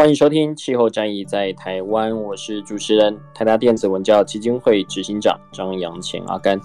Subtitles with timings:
[0.00, 6.58] 欢迎收听《气候战役在台湾》，我是主持人台达电子文教基金会执行长张扬前阿甘。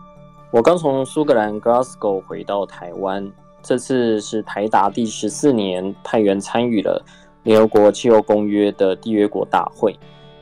[0.51, 3.29] 我刚从苏格兰 Glasgow 回到台湾，
[3.61, 7.03] 这次是台达第十四年派员参与了
[7.43, 9.93] 联合国气候公约的缔约国大会。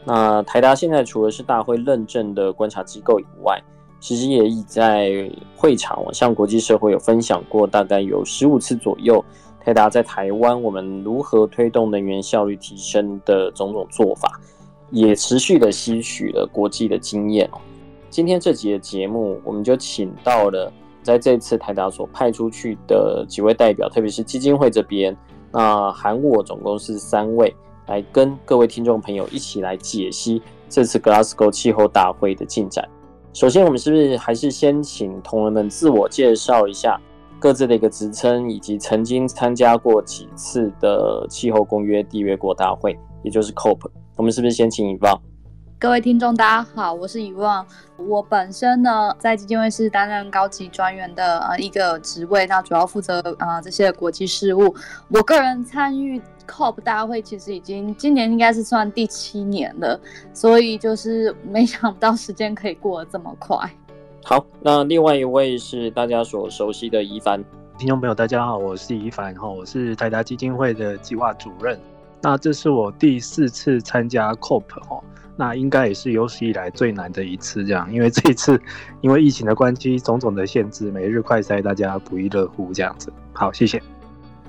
[0.05, 3.59] 那台达现在除了是大会认证的观察机构以外，
[3.99, 9.25] 其实也已在会场向国际社会有分享过，大概有十五次左右。
[9.65, 14.39] 台达在台湾我们如何推动能源效率提升的种种做法，
[14.91, 17.49] 也持续的吸取了国际的经验。
[18.09, 25.15] 今天这集的节目，我们就请到了在这次台达所派出去的几位代表，特别是基金会这边，
[25.51, 27.55] 那含我总共是三位。
[27.87, 32.87] 来跟各位听众朋友一起来解析这次 Glasgow 气候大会的进展。
[33.33, 36.99] 首先，我们是不是还是先请同仁们自我介绍一下
[37.43, 43.81] 各自的一个职称，以及曾经参加过几次的气候公约缔约国大会，也就是 COP。
[44.15, 45.21] 我们是不是先请一棒？
[45.77, 47.67] 各位听众，大家好，我是以望。
[47.97, 54.73] 我本身呢，在基金会是担任高级专员的呃一个职位，那主要负责啊、呃、这些国际事务。
[55.09, 59.99] 我个人参与 COP 大会，其实已经今年应该是算第七年了，
[60.33, 63.69] 所以就是没想到时间可以过得这么快。
[64.25, 67.43] 好，那另外一位是大家所熟悉的怡凡。
[67.77, 71.77] 听众朋友，大家好，我是怡凡哈，我是台达基金会的计划主任。
[72.21, 75.03] 那这是我第四次参加 COP 哈。
[75.35, 78.57] 那应该也是有史以来最难的一次，这样，因为这一次
[79.01, 83.11] 因为疫情的关系，种种的限制，每日快筛大家不亦乐乎这样子。
[83.33, 83.81] 好，谢谢。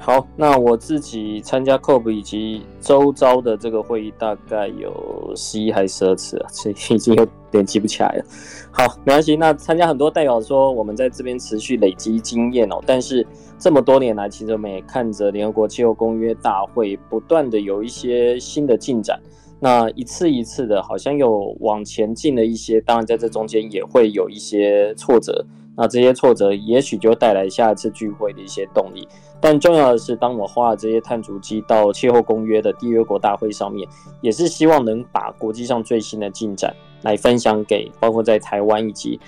[0.04, 8.24] 好，那我自己参加 COP 以及周遭的这个会议，大概有十一还是十二次啊，所以 已经有点记不起来了。
[8.70, 9.34] 好，没关系。
[9.34, 12.82] 那参加很多代表说，我们在这边持续累积经验哦。
[12.84, 13.26] 但是
[13.58, 19.18] 这么多年来，其实我们也看着联合国气候公约大会不断的有一些新的进展。
[19.58, 25.46] 那一次一次的，好像有往前进了一些，当然在这中间也会有一些挫折。
[25.76, 29.08] 那这些挫折也许就带来下一次聚会的一些动力。
[29.40, 33.86] 但重要的是，当我花了这些碳足迹到气候公约的缔约国大会上面，
[34.20, 39.20] 也是希望能把国际上最新的进展来分享给包括在台湾以及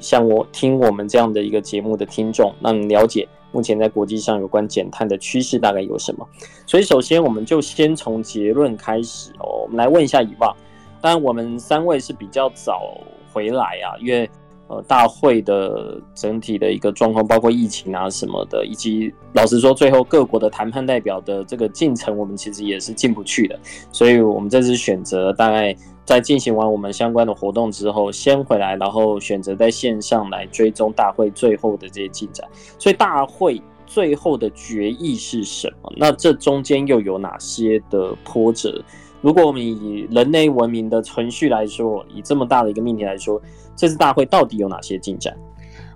[0.00, 3.26] 像我听我们这样的一个节目的听众，让你了解。
[3.50, 6.28] 目前在国际上有关减碳的趋势大概有什么？
[6.66, 9.62] 所以首先我们就先从结论开始哦。
[9.62, 10.52] 我们来问一下以望，
[11.00, 12.98] 当然我们三位是比较早
[13.32, 14.28] 回来啊，因为
[14.74, 23.58] 呃大会的整体的一个状况，包括疫情啊什么的，以及老实说最后各国的谈判代表的这个进程，我们其实也是进不去的。
[23.92, 25.76] 所以我们这次选择大概。
[26.06, 32.46] 在进行完我们相关的活动之后，先回来，然后选择在线上来追踪大会最后的这些进展。
[32.78, 35.90] 所以大会最后的决议是什么？
[35.96, 38.84] 那这中间又有哪些的波折？
[39.24, 43.40] 如果我们以人类文明的存续来说，以这么大的一个命题来说，
[43.74, 45.34] 这次大会到底有哪些进展？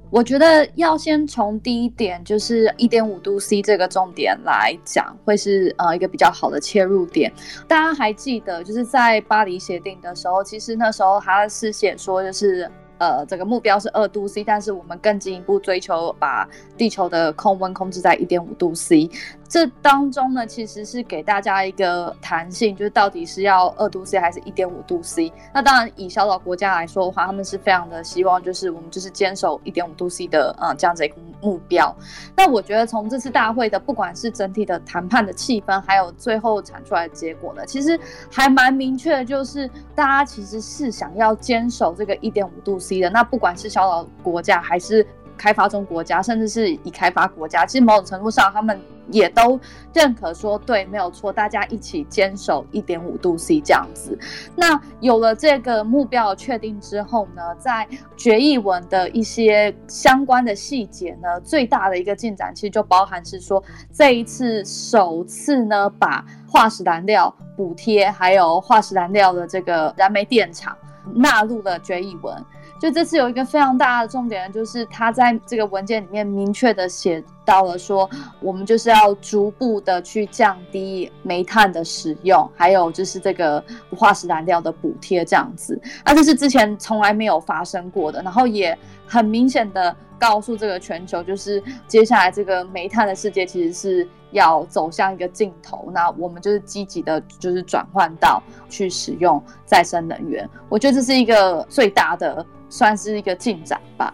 [0.08, 7.30] 我觉得要先从第一点，就是一点五度 C 这个重点来讲，会是呃一个比较好的切入点。
[7.66, 12.66] 大家还记得，就是在巴黎协定的时候，其实那时候还是写说，就是。
[13.00, 16.44] 呃，这个目标是二度 C，但是我们更进一步追求把
[16.76, 19.08] 地球的控温控制在一点五度 C。
[19.48, 25.32] 这当中呢，其实是给大家一个弹性，就是到底是要二度 C 还是一点五度 C。
[25.54, 31.96] 那当然，以小岛国家来说的话，他们是非常的希望，就是我们就是坚守一点五度 C 的呃这样子一个目标。
[32.36, 37.98] 那我觉得从这次大会的不管是整体的谈判的气氛，还有最后产出来的结果呢，其实
[38.30, 43.00] 还蛮明确的，就是大家其实是想要坚守这个一点五度 C。
[43.00, 45.06] 的那不管是小岛国家还是
[45.38, 48.78] 开发中国家，甚至是已开发国家，其实某种程度上，他们
[49.10, 49.58] 也都
[49.94, 54.18] 认可说，对，没有错，大家一起坚守一点五度 C 这样子。
[54.54, 63.62] 那有了这个目标确定之后呢，在决议文的一些相关的细节呢，最大的一个进展，其实就包含是说，
[63.94, 70.76] 这一次首次呢，把化石燃料补贴还有化石燃料的这个燃煤电厂
[71.14, 72.44] 纳入了决议文。
[72.78, 78.08] 就这次有一个非常大的重点，就是他在这个文件里面明确的写到了说，
[78.40, 83.62] 我们就是要逐步的去降低煤炭的使用，还有就是这个
[83.96, 85.80] 化石燃料的补贴这样子。
[86.04, 95.90] 那这是之前从来没有发生过的，然后也很明显的告诉这个全球，就是接下来这个煤炭的世界其实是要走向一个尽头。
[95.92, 100.48] 那我们就是积极的，就是转换到去使用再生能源。
[100.68, 102.46] 我觉得这是一个最大的。
[102.68, 104.12] 算是一个进展吧。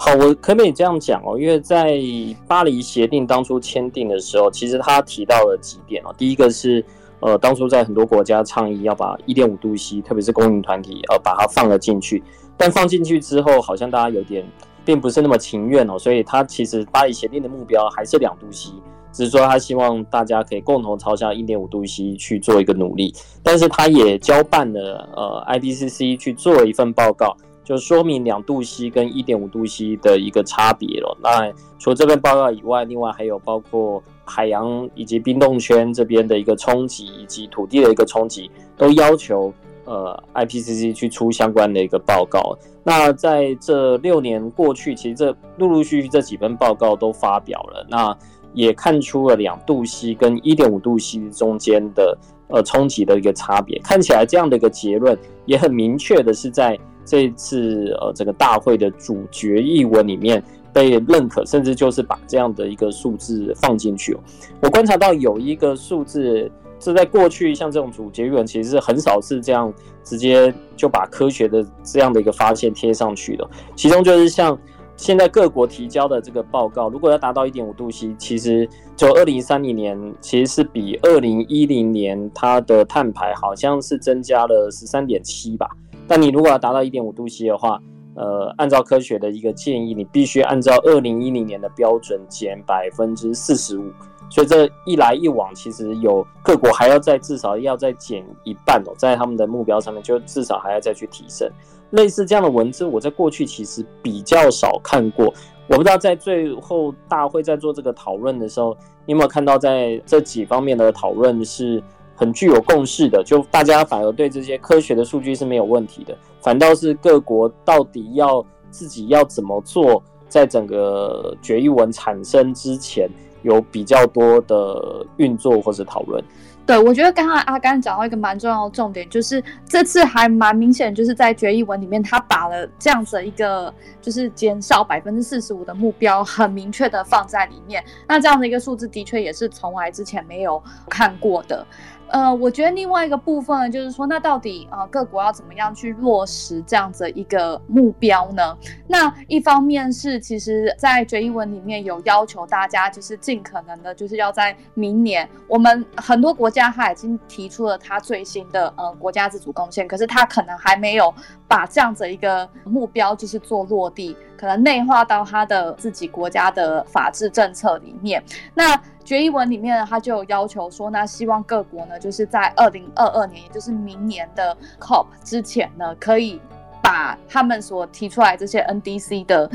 [0.00, 1.36] 好，我可不可以这样讲哦？
[1.36, 1.98] 因为在
[2.46, 6.14] 巴黎协定当初签订的时候，其实他提到了几点哦。
[6.16, 6.84] 第一个是，
[7.18, 12.22] 呃，当初在很多国家倡议要把一点五度 C，特别是公民团体，呃，把它放了进去。
[12.56, 14.46] 但放进去之后，好像大家有点
[14.84, 15.98] 并不是那么情愿哦。
[15.98, 18.70] 所以，他其实巴黎协定的目标还是两度 C，
[19.12, 23.12] 只是说他希望大家可以共同朝向一点五度 C 去做一个努力。
[23.42, 27.36] 但是，他也交办了呃 IPCC 去做一份报告。
[27.68, 31.14] 就说明两度 C 跟一点五度 C 的一个差别了。
[31.22, 39.52] 那除了这份报告以外，另外还有包括海洋以及冰冻圈这边的一个冲击，以及土地的一个冲击，都要求
[39.84, 42.56] 呃 IPCC 去出相关的一个报告。
[42.82, 48.16] 那在这六年过去，其实这陆陆续续这几份报告都发表了，那
[48.54, 52.16] 也看出了两度 C 跟一点五度 C 中间的
[52.48, 53.78] 呃冲击的一个差别。
[53.80, 55.14] 看起来这样的一个结论
[55.44, 56.78] 也很明确的是在。
[57.08, 60.42] 这次呃，这个大会的主决议文里面
[60.74, 64.14] 被认可，甚至就是把这样的一个数字放进去。
[64.60, 69.72] 我观察到有一个数字，这在过去像这种主决议文，其实是很少是这样
[70.04, 73.48] 直接就把科学的这样的一个发现贴上去的。
[73.74, 74.56] 其中就是像
[74.98, 85.66] 现在各国提交的这个报告，如果要达到一点五度 C，其实就二零三零年其实是比二零一零年它的碳排好像是增加了十三点七吧。
[86.08, 87.80] 但你如果要达到一点五度 C 的话，
[88.14, 93.92] 呃，按照科学的一个建议，你必须按照二零一零年的标准减百分之四十五。
[94.30, 101.50] 所以这一来一往，其实有各国还要再至少要再减一半哦，在他们的目标上面，就至少还要再去提升。
[101.90, 105.32] 类似这样的文字，我在过去其实比较少看过。
[105.68, 108.76] 我不知道在最后大会在做这个讨论的时候，
[109.06, 111.82] 你有没有看到在这几方面的讨论是
[112.18, 123.08] 很具有共识的，就大家反而对这些科学的数据是没有问题的，反倒是各国到底要自己要怎么做，在整个决议文产生之前，
[123.42, 126.20] 有比较多的运作或是讨论。
[126.66, 133.72] 对，我觉得刚刚阿甘讲到一个蛮重要的重点，就是这次还蛮明显，就是在决议文里面，他把了这样子的一个
[134.02, 137.82] 就是减少百分之四十五的目标，很明确的放在里面。
[138.06, 141.66] 那这样的一个数字，的确也是从来之前没有看过的。
[142.10, 148.56] 呃，我觉得另外一个部分，就是说，那到底呃各国要怎么样去落实这样子一个目标呢？
[148.86, 161.12] 那一方面是，其实，在决议文里面有要求大家，就是尽可能的，就是要在明年，我们很多国家他已经提出了他最新的呃国家自主贡献，可是他可能还没有
[161.48, 168.22] 把这样子一个目标就是做落地，可能内化到他的自己国家的法治政策里面。
[168.54, 176.38] 那决议文里面呢，他就要求说，那希望各国呢，就是在二零二二年，也就是明年的 COP 之前呢，可以
[176.82, 179.50] 把他们所提出来这些 NDC 的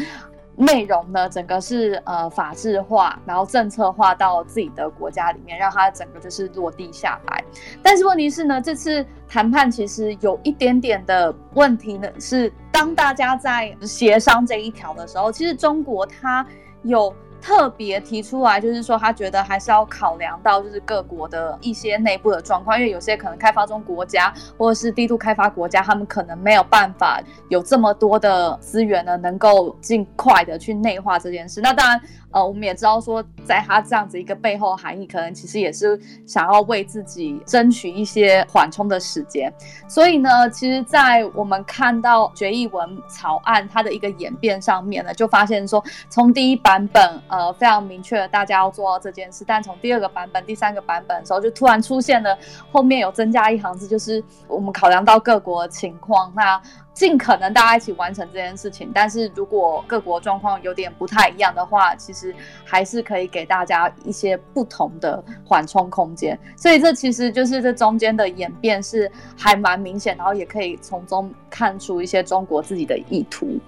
[0.55, 7.43] 内容呢，整个是呃法制化，然后政策化到自己的国家里面，让它整个就是落地下来。
[7.81, 16.45] 但是问题是呢，这次谈判其实有一点点的问题呢，是当大家在协商这一条的时候，其实中国它
[16.83, 17.13] 有。
[17.43, 31.59] 特别提出来，就是说他觉得还是要考量到就是各国的一些内部的状况，因为有些可能开发中国家或者是低度开发国家，他们可能没有办法有这么多的资源呢，能够尽快的去内化这件事。
[31.59, 32.01] 那当然。
[32.33, 39.53] 呃，我们也知道说，在他这样子一个背后含义，可能其实也是想要为自己争取一些缓冲的时间。
[39.87, 49.43] 所以呢，其实，在我们看到决议文草案它的一个演变上面呢，就发现说，从第一版本，呃非常明确，大家要做到这件事。
[49.45, 52.35] 但从第二个版本、第三个版本的时候，就突然出现了
[52.71, 56.59] 后面有增加一行字，就是我们考量到各国情况，那
[56.93, 58.91] 尽可能大家一起完成这件事情。
[58.93, 62.33] 但是如果各国状况有点不太一样的话，其实
[62.63, 66.37] 还是可以给大家一些不同的缓冲空间。
[66.55, 73.59] 所以这其实就是这中间的演变是还蛮明显，然后也可以从中看出一些中国自己的意图。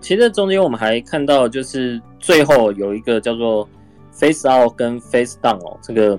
[0.00, 3.68] 其实中间我们还看到，就是最后有一个叫做
[4.10, 6.18] face out 跟 face down 哦，这个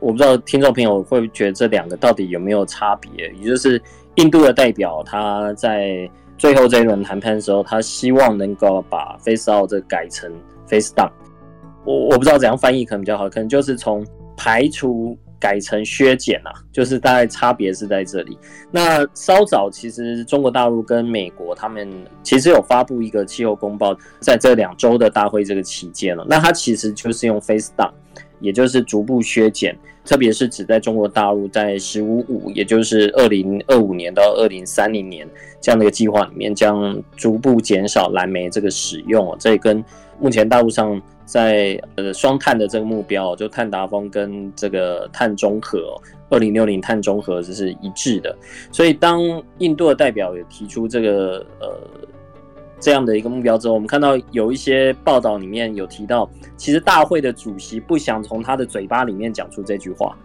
[0.00, 3.30] 我不知道听众朋友会不觉得这两个到底有没有差别？
[3.40, 3.80] 也就是
[4.16, 10.30] 印度的代表他在最后这一轮谈判的时候，他希望能够把 face out 这改成
[10.66, 11.10] face down。
[11.84, 15.16] 我我不知道怎样翻译可能比较好，可能就是从排除。
[15.40, 18.36] 改成削减啊，就是大概差别是在这里。
[18.70, 21.90] 那稍早其实中国大陆跟美国他们
[22.22, 26.26] 其实有发布一个气候公报，在这两周的大会这个期间了。
[26.28, 27.90] 那它其实就是用 face down，
[28.40, 35.28] 也就是逐步削减，特别是指在中国大陆在“十五五”，也就是二零二五年到二零三零年
[35.60, 39.36] 这样的一个计划里面，将逐步减少燃煤这个使用。
[39.38, 39.84] 这也跟
[40.18, 41.00] 目前大陆上。
[41.30, 45.96] 在呃双碳的这个目标，就碳达峰跟这个碳中和，
[46.28, 48.36] 二零六零碳中和这是一致的。
[48.72, 49.22] 所以当
[49.58, 51.80] 印度的代表也提出这个呃
[52.80, 60.16] 这样的一个目标之后，我们看到有一些报道里面有提到，其实大会的主席不想从他的嘴巴里面讲出这句话，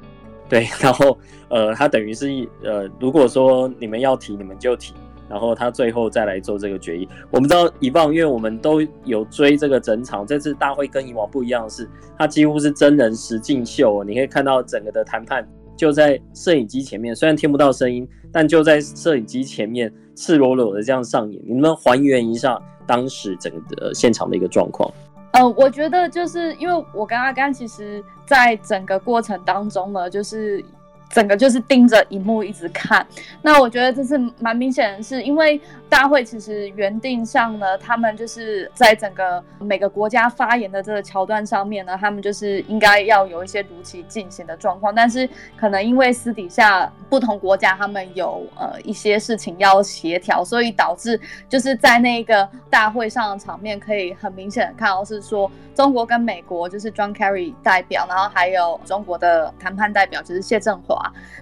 [0.48, 1.18] 对，然后
[1.50, 2.28] 呃他等于是
[2.64, 4.94] 呃如果说你们要提，你们就提。
[5.28, 7.10] 然后他最后再来做这个决议。
[7.32, 14.04] 我们知道以往，因为我们都有追这个整场，这次大会跟以往不一样的是，它几乎是真人实境秀。
[14.04, 15.44] 你可以看到整个的谈判
[15.76, 21.42] 就在摄影机前面，虽然听不到声音，但就在摄影机前面赤裸裸的这样上演。
[21.46, 24.92] 你们还原一下当时整个现场的一个状况。
[25.32, 30.64] 呃，我觉得就是因为我跟阿甘，其实在整个过程当中呢，就是。
[31.10, 33.06] 整个就是盯着荧幕一直看，
[33.42, 60.95] 那我觉得这是蛮明显的，是因为大会其实原定上呢，他们就是在整个每个国家发言的这个桥段上面呢，他们就是应该要有一些如期进行的状况，但是可能因为私底下不同国家他们有呃一些事情要协调，所以导致就是在那个大会上的场面可以很明显的看到是说中国跟美国就是 John Kerry 代表，然后还有中国的谈判代表就是谢振华。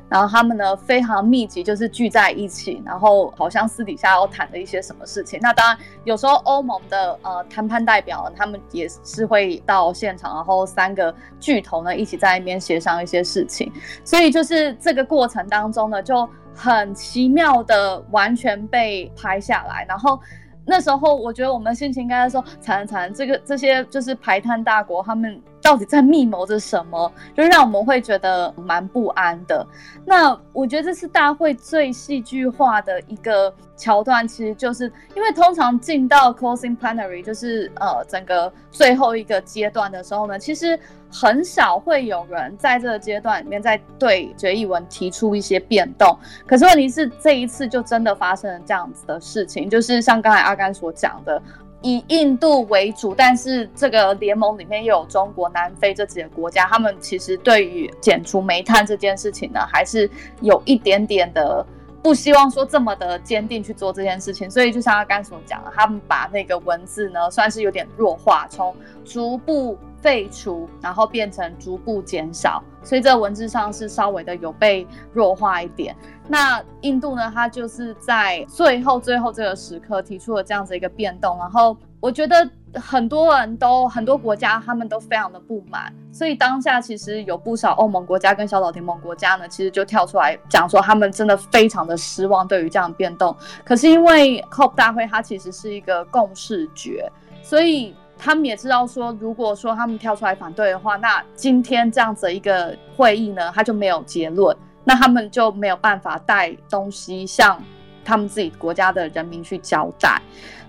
[0.09, 5.39] 然后他们呢非常密集，就是聚在一起，然后好像私底下要谈的一些什么事情。
[5.41, 13.71] 那当然有时候欧盟的呃谈判代表他们也是会到现场，然后三个巨头呢一起在那边协商一些事情。
[14.03, 20.19] 所以就是这个过程当中呢，就很奇妙的完全被拍下来，然后。
[20.65, 27.11] 那时候，我觉得我们心情应该说，惨惨，这个这些就是排碳大国，他们到底在密谋着什么？
[27.35, 29.65] 就让我们会觉得蛮不安的。
[30.05, 40.77] 那我觉得这是大会最戏剧化的一个桥段，其实就是因为通常进到 closing plenary，就是呃整个最后一个阶段的时候呢，其实。
[41.15, 46.17] 很少会有人在这个阶段里面在对决议文提出一些变动，
[46.47, 51.39] 可是问题是这一次就真的发生了这样子的事情，就是像刚才阿甘所讲的，
[51.83, 60.09] 以印度为主，但是这个联盟里面又有中国、南非这几个国家，他们其实对于减除煤炭这件事情呢，还是
[60.41, 61.63] 有一点点的
[62.01, 68.75] 不希望说这么的坚定去做这件事情，所以就像他刚才所讲的，他们把那个文字呢算是有点弱化，从
[69.05, 69.77] 逐步。
[70.03, 75.95] 废除，然后变成逐步减少，所以这文字上是稍微的有被弱化一点。
[76.27, 93.33] 那印度呢，它就是在最后最后这个时刻提出了这样子一个变动，然后我觉得很多人都很多国家他们都非常的不满，所以当下其实有不少欧盟国家跟小岛联盟国家呢，其实就跳出来讲说他们真的非常的失望对于这样的变动。
[93.63, 97.09] 可是因为 COP 大会它其实是一个共识决，
[97.41, 97.95] 所以。
[98.23, 107.61] 他们也知道说，如果说他们跳出来反对的话，那今天这样子一个会议呢，他就没有结论，那他们就没有办法带东西向
[108.05, 110.21] 他们自己国家的人民去交代。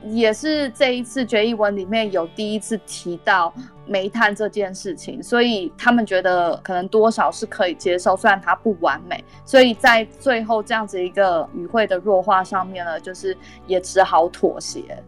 [0.03, 3.55] 也是这一次决议文里面有第一次提到
[3.87, 9.25] 煤炭这件事情，所以他们觉得可能多少是可以接受，虽然它不完美。
[9.45, 13.37] 所以在最后这样子一个与会的弱化上面呢，就是
[13.69, 15.01] 也只好妥协。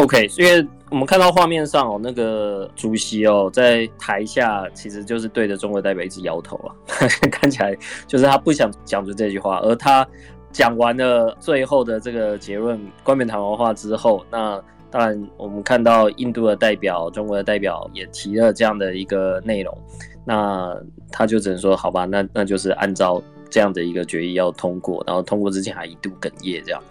[0.00, 6.72] OK，因为我们看到画面上哦，那个主席哦，在台下其实就是对着中国代表一直摇头啊，
[7.30, 7.76] 看起来
[8.06, 10.06] 就是他不想讲出这句话，而他
[10.50, 19.76] 讲完了最后的这个结论，冠冕堂皇话之后，那当然，我们看到印度的代表、中国的代表也提了这样的一个内容，
[20.24, 20.74] 那
[21.12, 26.82] 他就只能说好吧，那那就是按照这样的一个决议要通过，然后通过之前还一度哽咽这样。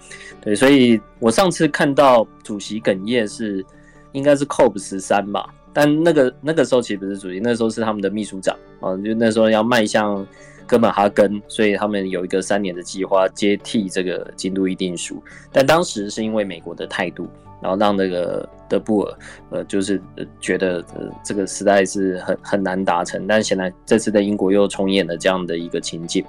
[0.56, 3.66] 所以我上次看到主席哽咽是
[4.12, 10.26] 应该是 COP 十三吧，但那个那个时候其实不是主席，那时候是他们的秘书长啊，就那时候要迈向
[10.66, 17.28] 哥本哈根，所以他们有一个三年的计划接替这个京都议定书，但当时是因为美国的态度。
[17.62, 19.18] 然后让那个德布尔，
[19.50, 20.02] 呃，就是
[20.40, 26.24] 觉得呃这个实在是很很难达成，但显然这次的英国又重演了这样的一个情境。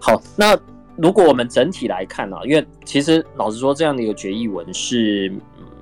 [0.00, 0.58] 好，那
[0.96, 5.32] 如果我们整体来看啊，因为其实老实说，这样的一个决议文是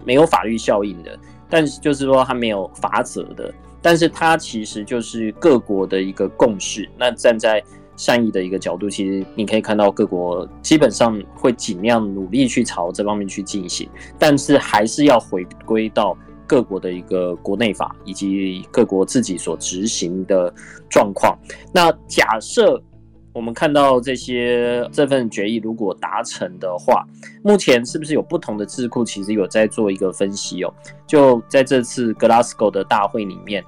[0.04, 1.19] 没有法律效应的，
[1.50, 6.88] 但是就是说它没有法则的，但是它其实就是各国的一个共识。
[6.97, 7.62] 那站在
[7.95, 13.88] 善意的一个角度，其实你可以看到各国基本上会尽量努力去朝这方面去进行，
[14.19, 16.16] 但是还是要回归到
[16.47, 20.52] 各国的一个国内法以及各国自己所执行的
[20.88, 21.38] 状况。
[21.73, 22.83] 那假设
[23.33, 27.07] 我们看到这些这份决议如果达成的话，
[27.43, 30.75] 目前是不是有不同的智库其实有在做一个分析哦？
[31.07, 33.65] 就在这次 Glasgow 的大会里面。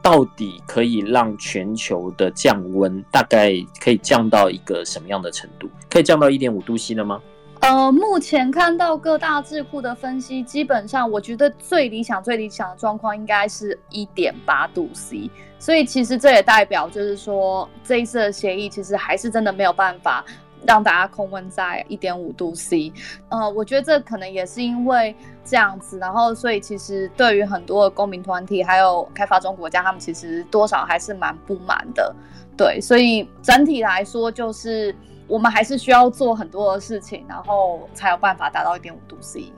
[0.00, 5.68] 到底可以让全球的降温大概可以降到一个什么样的程度？
[5.90, 7.20] 可以降到一点五度 C 了吗？
[7.60, 15.30] 呃，目前看到各大智库的分析，基本上我觉得最理想、最理想的状况应该是一点八度 C。
[15.58, 20.24] 所以其实这也代表就是说，这一次的协议其实还是真的没有办法。
[20.66, 22.92] 让大家控温在一点五度 C，
[23.28, 32.12] 呃，我觉得这可能也是因为这样子，然后所以其实对于很多的公民团体还有开发中国家，他们其实多少还是蛮不满的，
[32.56, 34.92] 对，所以整体来说就是
[35.28, 39.52] 我们还是需要做很多的事情，然后才有办法达到一点五度 C。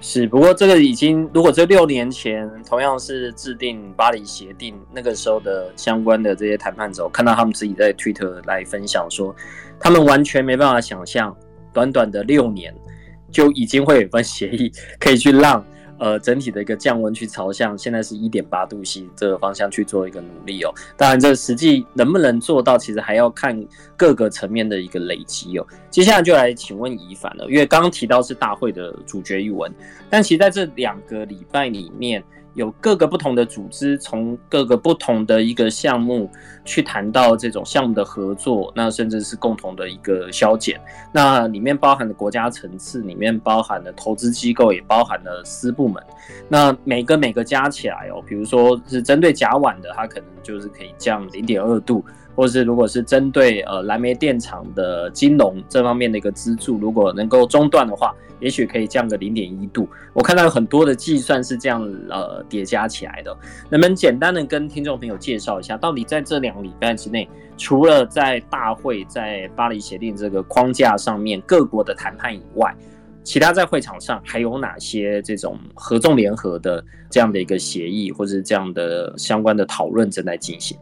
[0.00, 9.34] 是，不过这个已经，如果这六年前同样是制定巴黎协定那个时候的相关的这些谈判者，我看到他们自己在 Twitter 来分享说，
[9.80, 11.36] 他们完全没办法想象，
[11.72, 12.74] 短短的六年
[13.30, 15.64] 就已经会有份协议可以去让。
[15.98, 20.72] 呃，整体的一个降温去朝向现在是一点八度 C 这个方向去做一个努力哦。
[20.96, 23.62] 当然，这实际能不能做到，其实还要看
[23.96, 25.66] 各个层面的一个累积哦。
[25.90, 29.72] 接下来就来请问宜凡了，因为刚刚提到是大会的主角语文，
[30.10, 32.22] 但其实在这两个礼拜里面。
[32.56, 36.28] 有各个不同的组织，从各个不同的一个项目
[36.64, 40.80] 去谈到这种项目的合作，那甚至是共同的一个削减。
[41.12, 46.02] 那里面包含的国家层次，里面包含的投资机构，也包含了私部门。
[46.48, 52.02] 那每个每个加起来哦，比如说是针对甲烷的，它可能就是可以降零点二度。
[52.36, 59.88] 或是如果是针对呃燃煤电厂的金融这方面的一个资助，如果能够中断的话，也许可以降个零点一度。
[60.12, 63.34] 我看到有很多的计算是这样呃叠加起来的。
[63.70, 72.76] 能不能简单的跟听众朋友介绍一下，到底在这两礼拜之内，除了在大会在巴黎协定这个框架上面各国的谈判以外，
[73.24, 80.76] 其他在会场上还有哪些这种合纵联合的这样的一个协议，或者是这样的相关的讨论正在进行？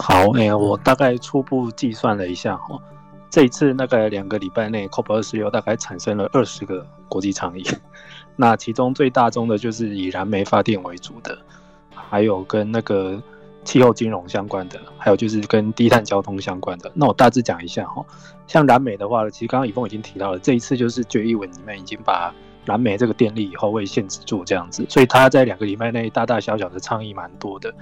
[0.00, 2.80] 好，哎、欸，我大概初步计算了一下哈，
[3.28, 7.64] 这一次大概两个礼拜内，COP 二十六大概产生了二十个国际倡议，
[8.36, 11.36] 那其中最大宗的就是以燃煤发电为主的，
[11.94, 13.20] 还有跟那个
[13.64, 16.90] 气候金融相关的，还有就是跟低碳交通相关的。
[16.94, 18.02] 那我大致讲一下哈，
[18.46, 22.32] 像燃煤的话，其实刚刚以峰已经提到了，这一次就是决议文里面已经把
[22.64, 27.72] 燃煤这个电力以后会限制住这样子，所以他在两个礼拜内大大小小的倡议蛮多的。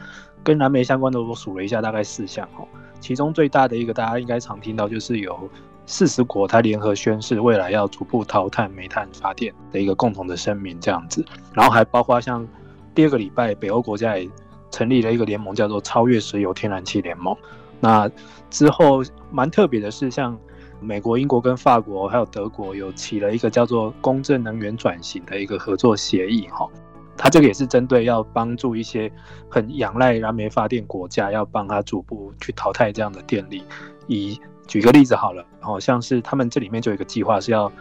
[0.45, 2.69] 跟燃煤相关的，我数了一下，大概四项哦。
[3.01, 5.51] 其中最大的一个，大家应该常听到，就是有
[5.87, 11.25] 四十国它联合宣誓，未来要逐步淘汰煤炭发电的一个共同的声明这样子。
[11.53, 12.47] 然后还包括像
[12.95, 14.29] 第二个礼拜，北欧国家也
[14.71, 17.37] 成立了一个联盟，叫做超越石油天然气联盟。
[17.81, 18.09] 那
[18.49, 20.39] 之后蛮特别的是，像
[20.81, 26.69] 美国、英国跟法国还有德国，有起了一个叫做公正能源转型的一个合作协议哈。
[27.17, 29.11] 它这个也是针对要帮助一些
[29.49, 33.65] 很仰赖燃煤发电国家，要帮他逐步去淘汰这样的电力。
[34.07, 37.73] 以举个例子好了，好像是他们这里面就有一个计划是要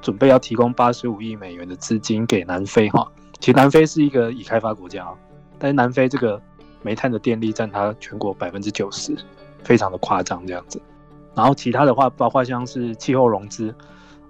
[0.00, 3.06] 准备要提供八十五亿美元的资金给南非哈。
[3.38, 5.06] 其实南非是一个已开发国家，
[5.60, 6.42] 但是南非这个
[6.82, 9.16] 煤炭的电力占它全国百分之九十，
[9.62, 10.82] 非常的夸张这样子。
[11.34, 13.74] 然后其他的话，包括像是气候融资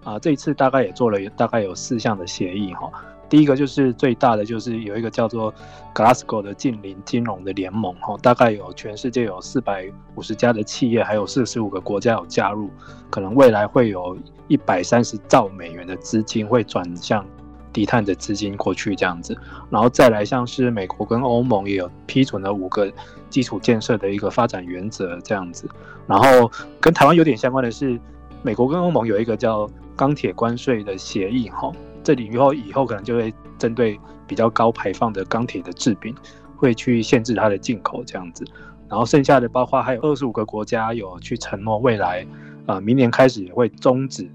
[0.04, 2.90] 啊，这一次大概也做了大概有四项的协议哈。
[3.28, 5.52] 第一个就是最大的，就是有一个叫做
[5.94, 12.68] Glasgow 的近邻金融的联盟，哈，大概有全世界有四百五十家的企业，还有四十五个国家有加入，
[13.08, 17.24] 可能未来会有一百三十兆美元的资金会转向
[17.72, 19.36] 低碳的资金过去这样子，
[19.70, 22.92] 然后再来像是美国跟欧盟也有批准了五个
[23.30, 25.68] 基础建设的一个发展原则这样子，
[26.06, 27.98] 然后跟台湾有点相关的是，
[28.42, 31.72] 美国跟欧盟有一个叫钢铁关税的协议哈，
[32.04, 36.14] 这里以后以后可能就会针对比较高排放的钢铁的制品，
[36.56, 38.44] 会去限制它的进口这样子，
[38.88, 42.26] 然后剩下的包括还有二十五个国家有去承诺未来，
[42.66, 44.28] 呃，明年开始也会终止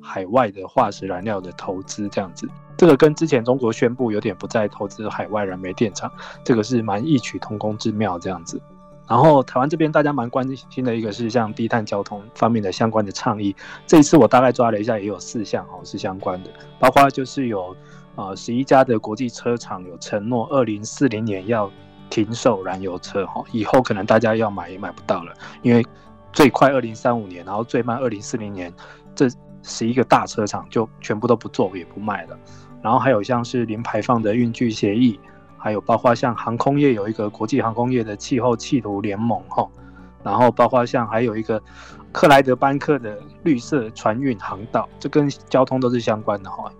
[0.00, 2.48] 海外的化石燃料的投资这样子。
[2.80, 6.10] 这个跟之前中国宣布有点不再投资海外燃煤电厂，
[6.42, 8.58] 这个是蛮异曲同工之妙这样子。
[9.06, 13.54] 然后台湾这边大家蛮关心的一个是像低碳交通方面的相关的倡议，
[13.86, 17.76] 这一次我大概抓了一下，也有四项哦是相关的，包括就是有。
[18.16, 21.70] 呃，十一家的国际车厂有承诺，二零四零年要
[22.10, 25.86] 停售燃油车哈，以后可能大家要买也买不到了，因为
[26.32, 28.70] 最快二零三五年，然后最慢二零四零年，
[29.14, 29.28] 这
[29.62, 32.38] 十一个大车厂就全部都不做也不卖了。
[32.82, 35.18] 然后还有像是零排放的运具协议，
[35.58, 39.68] 还有包括像航空业有一个国际航空业的气候企图联盟哈，
[40.22, 41.62] 然后包括像还有一个
[42.12, 46.72] 克莱德班克的绿色船运航道，这跟交通都是相关的哈。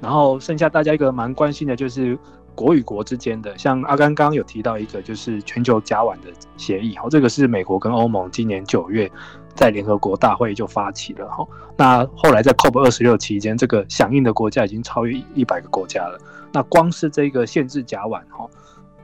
[0.00, 2.18] 然后剩下大家一个蛮关心的就是
[2.54, 9.10] 国与国之间的，像阿甘刚刚有提到一个就是全球甲烷的协议，哈，这个是美国跟欧盟今年九月
[9.54, 16.18] 在联合国大会就发起了，哈，那后来在 COP 二十六期间，这个响应的国家已经超越一百个国家了。
[16.52, 18.48] 那光是这个限制甲烷，哈，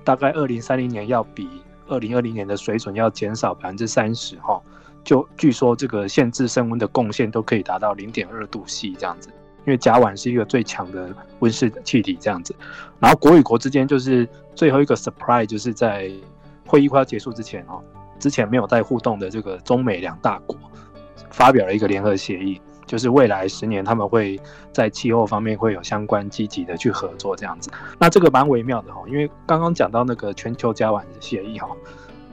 [0.05, 1.49] 大概二零三零年要比
[1.89, 4.61] 二零二零年的水准要减少百分之三十，哈，
[5.05, 9.31] 就据说这个限制升温的贡献都可以达到零点二度 C 这样子。
[9.67, 12.55] 因为甲烷是一个最强的温室气体，这样子，
[12.99, 16.11] 然后国与国之间就是最后一个 surprise，就是在
[16.67, 17.79] 会议快要结束之前哦，
[18.21, 20.57] 之前没有带互动的这个中美两大国
[21.31, 24.39] 发表了一个联合协议，就是未来十年他们会
[24.73, 27.71] 在气候方面会有相关积极的去合作这样子。
[27.99, 31.69] 那这个蛮微妙的哈，因为刚刚讲到那个全球甲烷协议哈，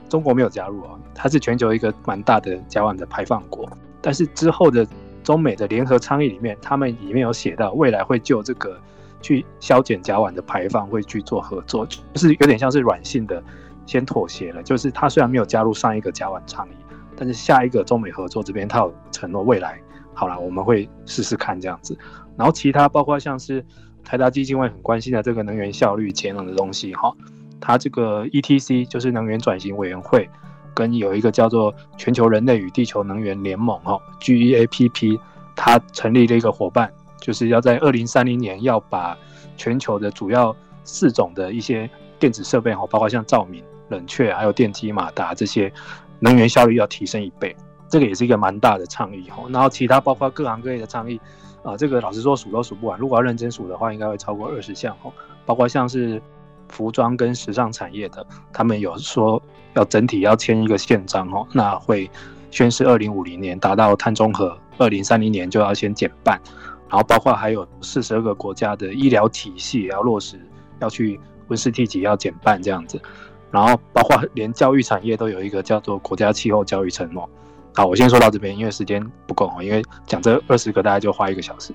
[0.08, 3.68] 中国没有加入啊，它是全球一个蛮大的甲烷的排放国，
[4.00, 4.86] 但是之后的。
[5.24, 8.80] 中美的联合倡议里面，他们里面有写到，未来会就这个
[9.20, 13.42] 去削减甲烷的排放会去做合作，就是有点像是软性的
[13.88, 14.62] 先妥协了。
[14.62, 16.72] 就是他虽然没有加入上一个甲烷倡议，
[17.16, 19.80] 但是下一个中美合作这边他有承诺，未来
[20.12, 21.98] 好了，我们会试试看这样子。
[22.36, 23.64] 然后其他包括像是
[24.04, 27.12] 台达基金会很关心的这个能源效率节能的东西哈，
[27.58, 30.28] 它这个 ETC 就是能源转型委员会。
[30.74, 35.18] 跟有一个叫做全球人类与地球能源联盟哈 GEAPP，
[35.56, 36.88] 它成立了一个伙伴，
[37.20, 39.18] 就是要在二零三零年要把
[39.56, 45.72] 全球的主要四种的一些电子设备哈，包括像照明、冷却还有电机、马达这些
[46.20, 47.54] 能源效率要提升一倍，
[47.88, 49.44] 这个也是一个蛮大的倡议哈。
[49.50, 51.20] 然后其他包括各行各业的倡议
[51.62, 55.12] 啊，这个老实说数都数不完，如果要认真数的话，应该会超过二十项哈，
[55.44, 56.20] 包括像是。
[56.70, 62.10] 服装跟时尚产业的，他们有说要整体要签一个宪章哦，那会
[62.50, 66.38] 宣示二零五零年达到碳中和，二零三零年就要先减半，
[66.90, 70.38] 然后包括还有四十二个国家的医疗体系也要落实，
[70.78, 73.00] 要去温室气体要减半这样子，
[73.50, 77.28] 然后包括连教育产业都有一个叫做国家气候教育承诺。
[77.74, 81.72] 好，我先说到这边，因为时间不够哦，因为讲这二十个大概就花一个小时。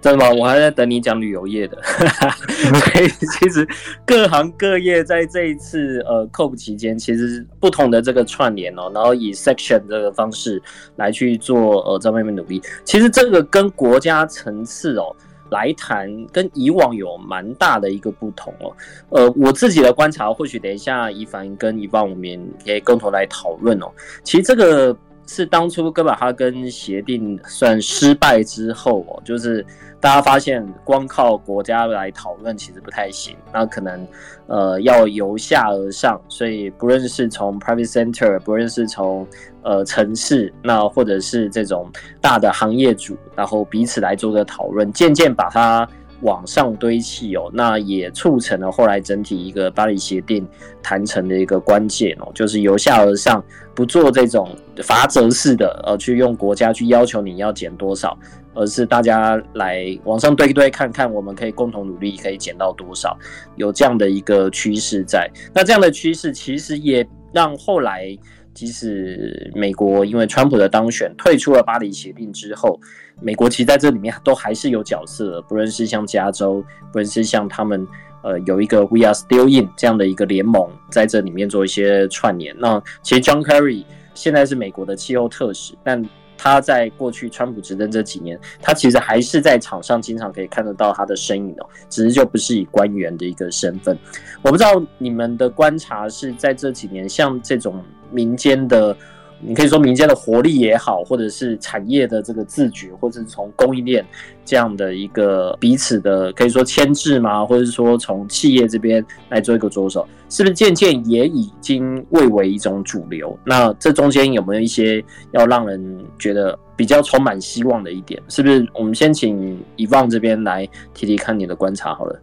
[0.00, 0.32] 真的吗？
[0.32, 1.80] 我还在等你讲旅游业的。
[1.84, 3.08] 所以
[3.38, 3.64] 其实
[4.04, 10.60] 各行各业在这一次呃 COP 期间，其实不同的这个串联哦，然后以 section 这个方式
[10.96, 12.60] 来去做呃这方面努力。
[12.84, 15.14] 其实这个跟国家层次哦
[15.52, 18.74] 来谈，跟以往有蛮大的一个不同哦。
[19.10, 23.86] 呃，我自己的观察，或许等一下一凡跟一凡我们可以共同来讨论哦。
[24.24, 29.64] 其实这个是当初哥本哈根协定算失败之后哦，就是。
[30.02, 34.04] 大家发现，光靠国家来讨论其实不太行，那可能，
[34.48, 39.24] 呃，要由下而上，所以不论是从 private center，不论是从
[39.62, 41.88] 呃城市，那或者是这种
[42.20, 45.88] 大的行业主，然后彼此来做个讨论，渐渐把它
[46.22, 50.46] 往上堆砌哦，那也促成了后来整体一个巴黎协定
[50.82, 58.18] 谈成的一个关键哦，就是由下而上，不做这种罚则式的，呃，去用国家去要求你要减多少。
[58.54, 63.16] 而是大家来往上堆一堆，看看我们可以共同努力，可以减到多少，
[63.56, 65.26] 有这样的一个趋势在。
[65.54, 68.14] 那这样的趋势其实也让后来，
[68.54, 72.80] 即使美国因为川普的当选退出了巴黎协定之后，
[73.20, 76.62] 美国其实在这里面都还是有角色，不论是像加州，
[76.92, 77.86] 不论是像他们
[78.22, 82.54] 呃有一个 We Are Still In 这样的一个联盟，在这里面做一些串联。
[82.58, 83.84] 那其实 John Kerry
[84.14, 86.04] 现在是美国的气候特使，但
[86.36, 93.96] 他在过去川普执政这几年，他其实还是在场上经常可以看得到他的身影哦，只是就不是以官员的一个身份。
[94.42, 97.80] 我不知道你们的观察是在这几年，像这种
[98.12, 98.96] 民间的。
[99.44, 104.06] 你可以说民间的活力也好，或者是产业的这个自觉，或者是从供应链
[104.44, 107.44] 这样的一个彼此的可以说牵制吗？
[107.44, 113.36] 或者是说从企业这边来做一个着手，是不是渐渐也已经蔚为一种主流？
[113.44, 118.22] 那这中间有没有一些要让人觉得比较充满希望的一点？
[118.28, 118.64] 是不是？
[118.72, 122.16] 我们先请 Yvonne 这边来提提看你的观察好了。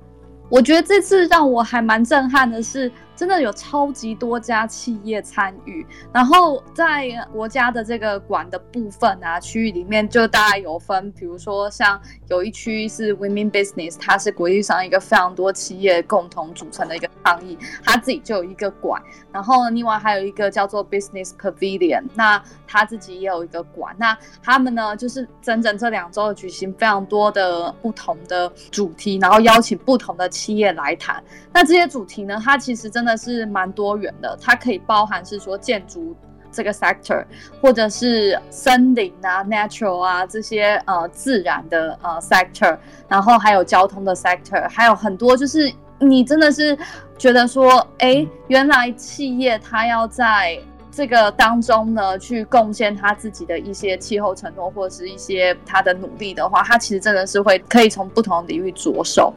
[0.47, 2.89] 我觉得这次让我还蛮震撼的是。
[3.19, 19.03] 真的有超级多家企业参与，然后在国家的这个馆的部分啊，区域里面就大概有分，比如说像有一区是 Women Business，它是国际上一个非常多企业共同组成的一个倡议，它自己就有一个馆，
[19.33, 33.08] 然后另外还有一个叫做 Business Pavilion，那它自己也有一个馆，那他们呢就是整整这两周举行非常多的不同的主题，然后邀请不同的企业来谈，那这些主题呢，它其实真的。
[33.17, 36.15] 是蛮多元的，它可以包含是说建筑
[36.51, 37.23] 这个 sector，
[37.61, 42.75] 或者是森林啊、natural 啊这些呃自然的呃 sector，
[43.07, 46.75] 然后还有交通的 sector，还有很多就是你真的是
[47.19, 59.31] 觉得说，哎，原来企业它要在这个当中呢去贡献它自己的一些气候承诺，或者是一些它的努力的话，它其实真的是会可以从不同的领域着手。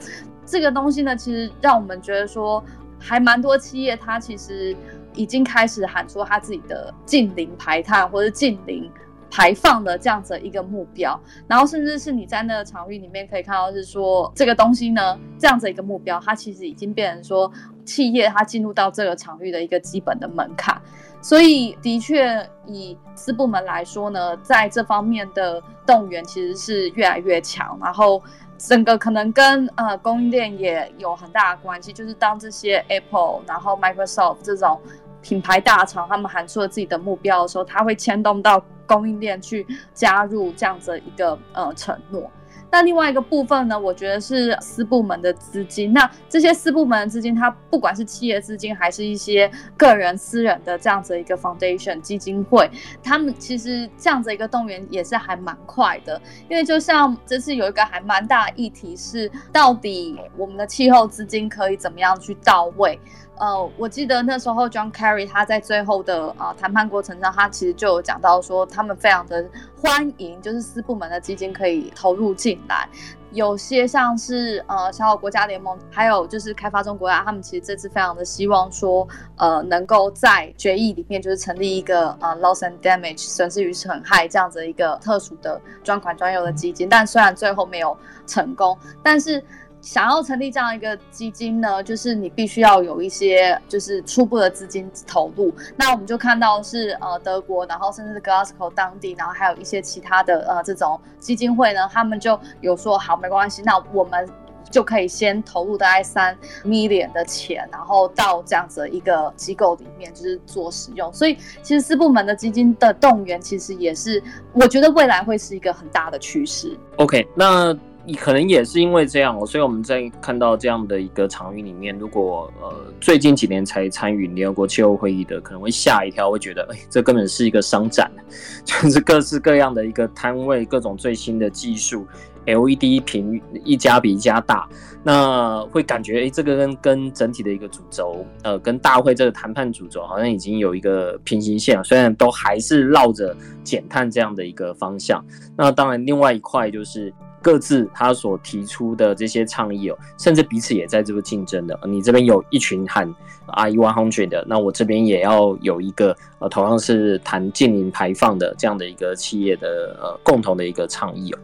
[0.46, 2.64] 这个东西呢，其实让我们觉得说。
[3.02, 4.74] 还蛮多企业，它其实
[5.14, 8.88] 已经开始喊出它自己的近零排碳或者近零
[9.30, 17.50] 排放的这样子一个目标，然后甚至是你在那个场域里面可以看到，是说这个东西呢，这样子一个目标，它其实已经变成说
[17.84, 20.80] 企业它进入到这个场域的一个基本的门槛。
[21.20, 28.22] 所以的确，以私部门来说呢，在这方面的动员其实是越来越强，然后。
[28.68, 34.80] 整个可能跟呃供应链也有很大的关系，就是当这些 Apple，然后 Microsoft 这种
[35.20, 42.30] 品牌大厂，他们喊出了自己的目标的时候，它会牵动到供应链去加入这样子的一个呃承诺。
[42.72, 45.92] 那另外一个部分呢，我觉得是私部门的资金。
[45.92, 52.70] 那这些私部门的资金，它不管是企业资金，还是一些个人私人的这样子一个 foundation 基金会，
[53.02, 56.18] 他们其实这样子一个动员也是还蛮快的。
[56.48, 62.98] 因为就像这次有一个还蛮大的议题是，到底我们的气候资金可以怎么样去到位？
[63.42, 69.44] 呃，我记得那时候 John Kerry 他在最后的呃谈判过程中，他其实就有讲到说，他们非常的
[69.76, 72.88] 欢迎，就是私部门的基金可以投入进来。
[73.32, 89.44] 有些像是呃小岛国家联盟，还有就是开发中国家，他们其实这次非常的希望说，呃，能够在决议里面就是成立一个呃 loss and damage 损失与损害这样子一个特殊的专款专用的基金，但虽然最后没有成功，但是。
[89.82, 95.52] 想要成立这样一个基金呢，就是你必须要有一些就是初步的资金投入。
[95.76, 104.28] 那我们就看到是呃德国，然后甚至是 Glasgow 当地，然后还有一些其他的呃这种基金会呢，他们就有说好没关系，那我们
[104.70, 111.12] 就可以先投入大概三 million 的钱，然后到这样子的一个机构里面就是做使用。
[111.12, 116.78] 所以其实四部门的基金的动员，其实也是我觉得未来会是一个很大的趋势。
[116.98, 117.76] OK，那。
[118.04, 128.10] 你可能也是因为这样哦，所以我们在看到这样的一个场域里面，如果呃最近几年才参与联合国气候会议的，可能会吓一跳，会觉得哎，这根本是一个商战，
[128.64, 132.04] 就是各式各样的一个摊位，各种最新的技术
[132.44, 134.68] ，LED 屏一家比一家大，
[135.04, 145.24] 那会感觉哎，这个跟跟整体的一个主轴，呃，跟大会这个谈判主轴好像已经有一个平行线，虽然都还是绕着减碳这样的一个方向。
[145.56, 147.14] 那当然，另外一块就是。
[147.42, 151.78] 各自他所提出的这些倡议哦，甚至彼此也在这个竞争的。
[151.86, 153.12] 你这边有一群喊
[153.48, 161.38] RE100 的，那我这边也要有一个呃，同样是谈净零排放的这样的一个企业的呃共同的一个倡议哦。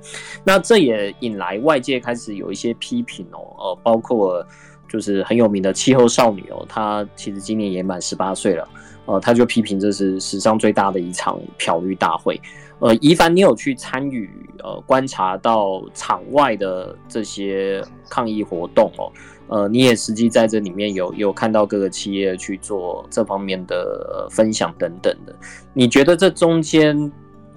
[0.45, 4.47] 那这也引来外界开始有一些批评哦，呃，包括
[4.89, 8.69] 就是很有名的气候少女哦，她其实今年也满十八岁了，
[9.07, 12.41] 呃，她就批评这是史上最大的一场漂绿大会。
[12.81, 14.31] 呃，宜凡，你有去参与
[14.63, 19.11] 呃观察到场外的这些抗议活动哦？
[19.49, 25.35] 呃，你也实际在这里面有有看到各个企业去做这方面的分享等等的。
[25.73, 27.11] 你觉得这中间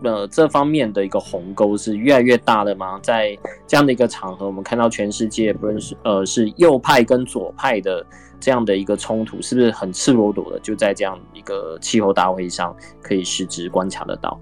[0.03, 2.99] 呃这方面的一个鸿沟是越来越大的吗？
[3.03, 8.03] 在这样的一个场合，我们看到全世界不论是呃是右派跟左派的
[8.39, 14.39] 这样的一个冲突，是不是很赤裸裸的就在这样一个气候大会上可以实质观察得到？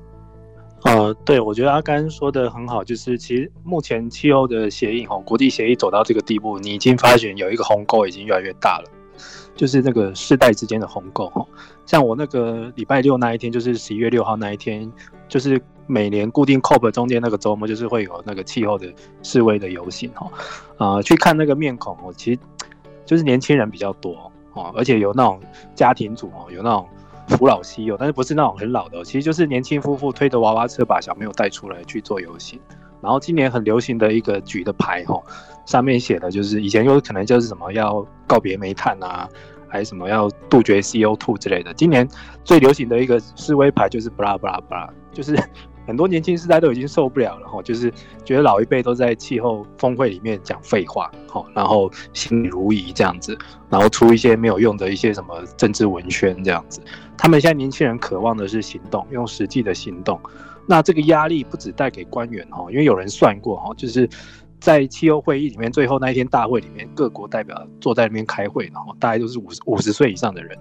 [0.86, 8.86] 呃，对，我觉得阿甘说的很好，就是其实目前气候的协议哈，国际协议走到这个地步，你已经发现有一个鸿沟已经越来越大了，
[9.58, 11.46] 就是那个世代之间的鸿沟哈。
[11.86, 14.90] 像我那个礼拜六那一天，就是十一月六号那一天，
[15.28, 18.88] 就是每年固定 COP 中间那个周末，就是会有那个气候的
[19.22, 20.32] 示威的游行哈。
[20.78, 22.40] 啊，去看那个面孔哦，其实
[23.06, 25.42] 就是年轻人比较多哦，而且有那种
[25.76, 26.88] 家庭组哦，有那种。
[27.30, 32.60] 扶老西幼，但是不是那种很老的，其实就是年轻夫妇推着娃娃车把小朋友带出来去做游行。
[33.02, 35.24] 然后今年很流行的一个举的牌吼，
[35.66, 39.30] 上面写的就是以前有可能就是什么要告别煤炭啊，
[39.70, 41.74] 还是什么要杜绝 CO2 之类的。
[41.74, 42.06] 今年
[42.44, 45.38] 最流行的一个示威牌就是布拉布拉布拉，就是。
[45.90, 47.92] 很多年轻世代都已经受不了了哈，就是
[48.24, 51.10] 觉得老一辈都在气候峰会里面讲废话，
[51.56, 53.36] 然后心如仪这样子，
[53.72, 56.80] 然后出一些没有用的一些什么政治文宣这样子。
[57.18, 60.22] 他们现在年轻人渴望的是行动，用实际的行动。
[60.68, 64.08] 那这个压力不只带给官员哈，因为有人算过哈，就是
[64.60, 70.56] 在气候会议里面，最后那一天大会里面，各国代表坐在那边开会，然后大概都是五十五十岁以上的人。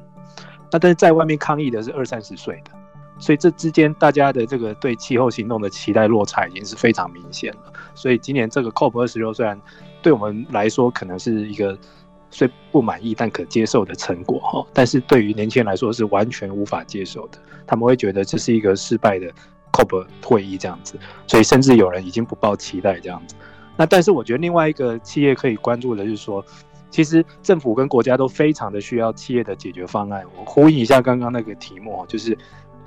[0.73, 2.71] 那但是在外面抗议的是二三十岁的。
[3.19, 7.73] 所以这之间大家的这个对气候行动的期待落差已经是非常明显了。
[7.95, 9.61] 所以今年这个 COP 二十六虽然
[10.01, 11.77] 对我们来说可能是一个
[12.31, 17.39] 虽不满意但可接受的成果哈，但是对于年轻人来说是完全无法接受的。
[17.67, 19.29] 他们会觉得这是一个失败的
[19.73, 23.35] COP 会议这样子，所以甚至有人已经不抱期待这样子。
[23.77, 26.45] 那但是我觉得另外一个企业可以关注的就是说，
[26.91, 30.25] 其实政府跟国家都非常的需要企业的解决方案。
[30.39, 32.39] 我呼应一下刚刚那个题目就是。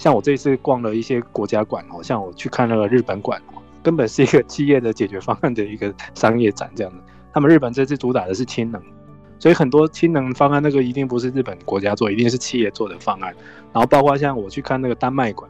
[0.01, 3.39] 像我这次逛了一些国家馆哦，像我去看那个日本馆，
[3.83, 6.97] 根本是一个企业的解决方案的一个商业展这样的。
[7.31, 8.81] 他们日本这次主打的是氢能，
[9.37, 13.31] 所以很多氢能方案那个一定不是日本国家做，一定是企业做的方案。
[13.71, 15.47] 然后包括像我去看那个丹麦馆，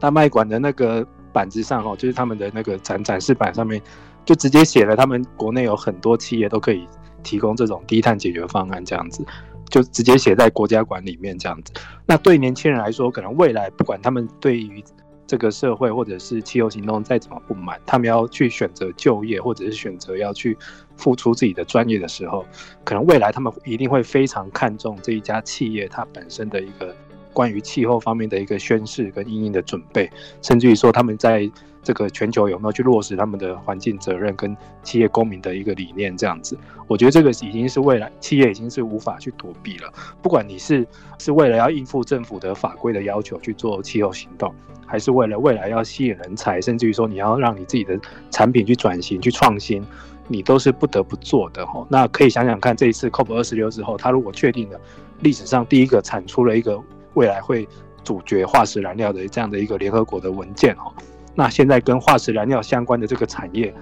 [0.00, 3.78] 丹麦馆的那个板子上哦，就是他们的那个展展示板上面
[4.24, 6.88] 就直接写了，他们国内有很多企业都可以
[7.22, 9.22] 提供这种低碳解决方案这样子。
[9.68, 11.72] 就直接写在国家馆里面这样子。
[12.06, 14.82] 那对年轻人来说，可能未来不管他们对于
[15.26, 20.56] 这个社会或者是气候行动再怎么不满，他们要去选择就业或者是选择要去
[20.96, 22.44] 付出自己的专业的时候，
[22.84, 26.94] 可能未来他们一定会非常看重这一家企业它本身的一个
[27.32, 30.10] 关于气候方面的一个宣誓跟因应的准备，
[30.42, 31.50] 甚至于说他们在。
[31.86, 36.16] 这个全球有没有去落实他们的环境责任跟企业公民的一个理念？
[36.16, 39.92] 这样子，我觉得这个已经是未来企业已经是无法去躲避了。
[40.20, 40.84] 不管你是
[41.20, 44.52] 是为了要应付政府的法规的要求去做气候行动，
[44.84, 47.96] 还是为了未来要吸引人才，甚至于说你要让你自己的
[48.32, 49.80] 产品去转型、去创新，
[50.26, 51.64] 你都是不得不做的。
[51.68, 54.80] 吼，那可以想想看，这一次 COP 二十六之后，他如果确定了
[55.20, 56.82] 历史上第一个产出了一个
[57.14, 57.68] 未来会
[58.02, 60.92] 主角化石燃料的这样的一个联合国的文件，吼。
[61.36, 63.72] 那现在跟化石燃料相关的这个产业，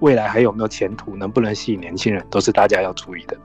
[0.00, 1.14] 未来还有没有前途？
[1.16, 3.36] 能不能吸引年轻人，都是大家要注意的。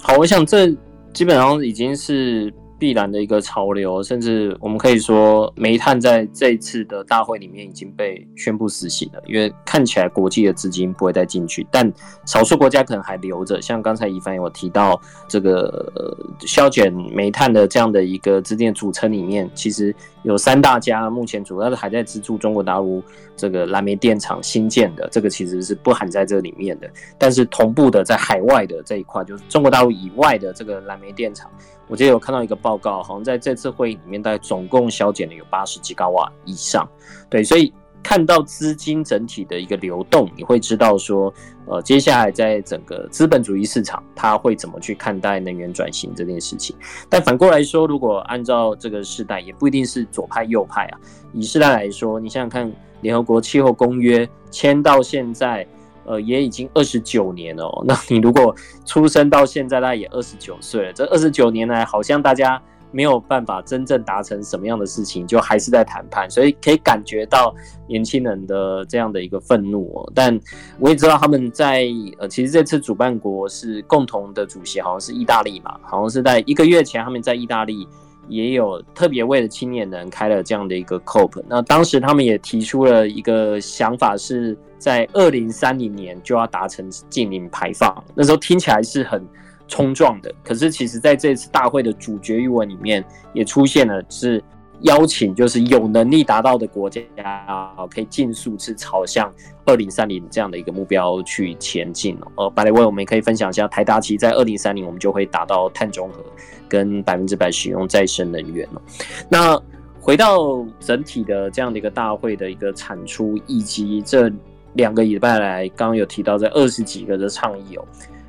[0.00, 0.68] 好，我想这
[1.12, 2.50] 基本上已经是。
[2.80, 11.92] 必然的一个潮流，甚至我们可以说，煤炭在这一次的大会里面已经被宣布死刑了，因为看起来国际的资金不会再进去，但
[12.24, 13.60] 少数国家可能还留着。
[13.60, 23.02] 像刚才宜帆有提到这个呃削减煤炭的这样的一个资金组成里面，其实有三大家目前主要的还在资助中国大陆
[23.36, 26.90] 这个燃煤电厂新建的，这个其实是不含在这里面的。
[27.18, 31.50] 但是同步的在海外的这一块，就是中国大陆以外的这个燃煤电厂。
[31.90, 36.88] 我记得有看到一个报告，好像在这次会议里面，大概总共削减了有八十吉瓦以上。
[37.28, 41.34] 对，所以看到资金整体的一个流动，你会知道说，
[41.66, 46.76] 呃，接下来在整个资本主义市场，它会怎么去看待能源转型这件事情。
[47.08, 50.98] 但反过来说，如果按照这个世代，也不一定是左派右派啊。
[51.32, 55.66] 以世代来说，你想想看，联合国气候公约签到现在。
[56.10, 57.82] 呃，也已经二十九年了哦。
[57.86, 58.52] 那你如果
[58.84, 60.92] 出生到现在，大概也二十九岁了。
[60.92, 66.28] 这二十九年来，好像大家没有办法真正达成什么样的事情，就还是在谈判。
[66.28, 67.54] 所以可以感觉到
[67.86, 70.12] 年轻人的这样的一个愤怒哦。
[70.12, 70.36] 但
[70.80, 71.86] 我也知道他们在
[72.18, 77.86] 呃，其实这次主办国是共同的主席，好像是意大利嘛，好像是在一个月前，他们在意大利。
[78.30, 88.02] 也有特别为了青年人开了这样的一个 COP，那当时他们也提出了一个想法，是在二零三零年就要达成近零排放。
[88.14, 89.22] 那时候听起来是很
[89.68, 94.42] 冲撞的，可是其实在这次大会的主角语文里面也出现了是。
[94.82, 97.00] 邀请就是有能力达到的国家
[97.46, 99.32] 啊，可以尽速是朝向
[99.66, 102.44] 二零三零这样的一个目标去前进哦。
[102.44, 106.24] 呃，by the way，我们也可以分享一下，台达其在二零三零我们就会达到碳中和
[106.68, 108.80] 跟百分之百使用再生能源哦。
[109.28, 109.60] 那
[110.00, 114.32] 回到整体的这样的一个大会的一个产出，以及这
[114.74, 117.84] 两个礼拜来刚刚有提到这二十几个的倡议哦。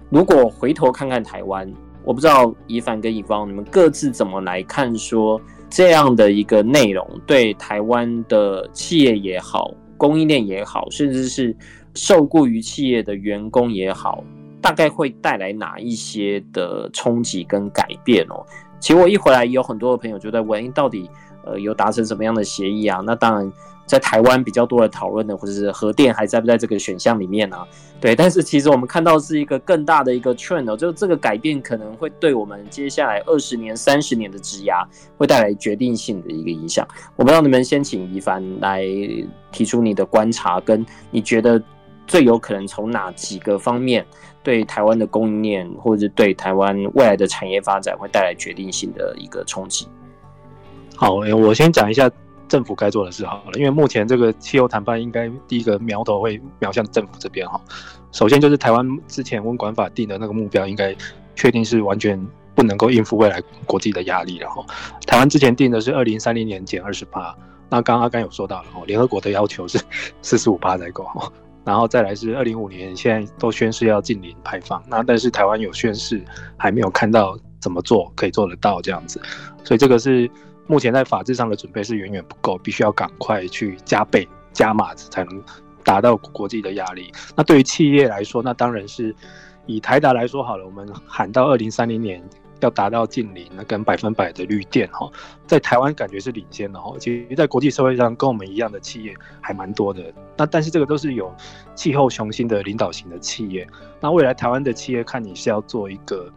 [0.10, 1.72] 如果回头看看台湾，
[2.04, 5.40] 我不知道宜帆跟宜芳你们各自怎么来看说
[5.72, 11.56] 这样的一个内容对台湾的企业也好、供应链也好，甚至是
[11.96, 14.22] 受雇于企业的员工也好，
[14.62, 18.46] 大概会带来哪一些的冲击跟改变哦？
[18.82, 21.10] 其实我一回来，有很多的朋友就在问，到底
[21.46, 23.00] 呃有达成什么样的协议啊？
[23.06, 23.54] 那当然，
[23.92, 27.68] 在台湾比较多的讨论的，或者是核电还在不在这个选项里面啊？
[28.00, 34.88] 对，但是其实我们看到是一个更大的一个 trend 哦，就这个改变可能会对我们接下来二十年、三十年的质押
[35.18, 36.88] 会带来决定性的一个影响。
[37.18, 38.86] 我不知道你们先请一帆来
[39.52, 41.62] 提出你的观察，跟你觉得
[42.08, 44.06] 最有可能从哪几个方面？
[44.44, 49.88] 对台湾的供应链，或者对台湾未来的产业发展，会带来决定性的一个冲击。
[50.96, 52.10] 好，我先讲一下
[52.52, 57.58] 政府该做的事好了，因为目前这个气候谈判应该第一个苗头会瞄向政府这边哈。
[58.12, 60.94] 首先就是台湾之前温管法定的那个目标，应该
[61.34, 62.22] 确定是完全
[62.54, 64.66] 不能够应付未来国际的压力了哈。
[65.08, 67.34] 台湾之前定的是二零三零年减二十八，
[67.70, 69.80] 那刚刚阿甘有说到了哈，联合国的要求是
[70.22, 71.08] 四十五八才够。
[71.64, 76.22] 然后再来是二零五年，现在都宣誓要净零排放，那但是台湾有宣誓，
[76.58, 79.22] 还没有看到怎么做可以做得到这样子，
[79.64, 80.30] 所以这个是
[80.72, 85.44] 目前在法制上的准备是远远不够，必须要赶快去加倍加码才能
[85.84, 87.12] 达到国际的压力。
[87.36, 89.14] 那对于企业来说，那当然是
[89.66, 92.24] 以台达来说好了，我们喊到二零三零年。
[92.62, 95.10] 要达到净零，那跟百分百的绿电哈，
[95.48, 96.96] 在台湾感觉是领先的哈。
[97.00, 100.14] 其实，在国际社会上，跟我们一样的企业还蛮多的。
[100.38, 101.34] 那但是这个都是有
[101.74, 103.68] 气候雄心的领导型的企业。
[104.00, 106.32] 那未来台湾的企业，看你是要做一个，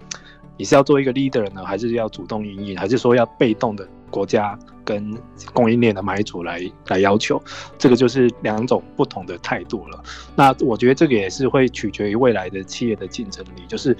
[0.56, 5.12] 你是要做一个 leader 呢，还是要主动营运，还是说要被动的国家跟
[5.52, 7.42] 供应链的买主来来要求？
[7.76, 10.00] 这个就是两种不同的态度了。
[10.36, 13.96] 那我觉得这个也是会取决于未来的企业的竞争力，就是。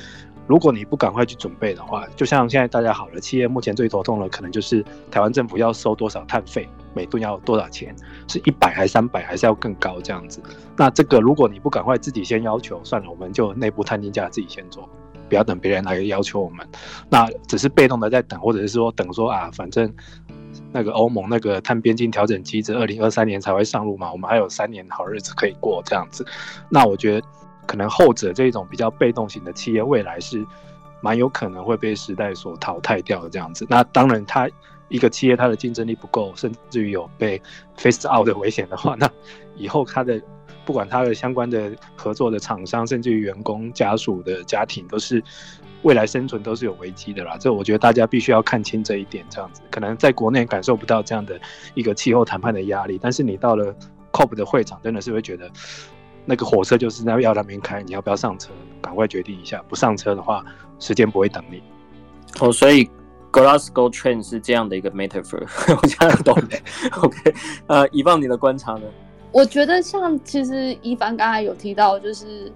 [0.47, 7.97] 如果你不赶快去准备的话，就像现在大家好了，企业目前最头痛的可能就是台湾政府要收多少碳费，每吨要多少钱，
[8.29, 10.43] 是一百还三百，还是要更高这样子？
[10.77, 14.87] 那这个如果你不赶快自己先要求，算了，我们就内部碳定价自己先做，
[15.29, 16.66] 不要等别人来要求我们。
[17.09, 19.93] 那只是被动的在等，或者是说等说啊，反正
[20.72, 26.25] 那个欧盟那个碳边境调整机制二零二三年才会上路嘛，我们还有三年好日子可以过这样子。
[26.68, 27.27] 那我觉得。
[27.66, 30.45] 可能后者这种比较被动型的企业，未来是
[31.01, 33.66] 蛮有可能会被时代所淘汰掉的这样子。
[33.70, 34.47] 那当然，它
[34.91, 37.41] 一个企业它的竞争力不够，甚至于有被
[37.79, 39.11] face out 的危险的话，那
[39.57, 40.20] 以后它的
[40.65, 45.23] 不管它的相关的合作的厂商，甚至于员工家属的家庭，都是
[45.83, 47.37] 未来生存都是有危机的啦。
[47.39, 49.25] 这我觉得大家必须要看清这一点。
[49.29, 51.41] 这样子，可能在国内感受不到这样的
[51.75, 53.75] 一个气候谈判的压力，但是你到了
[54.12, 55.51] COP 的会场，真的是会觉得。
[56.27, 58.51] 那个火车就是那要那边开，你要不要上车？
[58.81, 60.43] 赶快决定一下，不上车的话，
[60.79, 61.62] 时间不会等你。
[62.41, 62.89] 哦，所以
[63.31, 65.43] Glasgow Train 是这样的一个 metaphor，
[65.77, 66.59] 我这样懂的。
[67.03, 67.35] OK，
[67.67, 68.87] 呃，以望你的观察呢？
[69.35, 72.51] 我觉得像其实一帆刚才有提到，就是。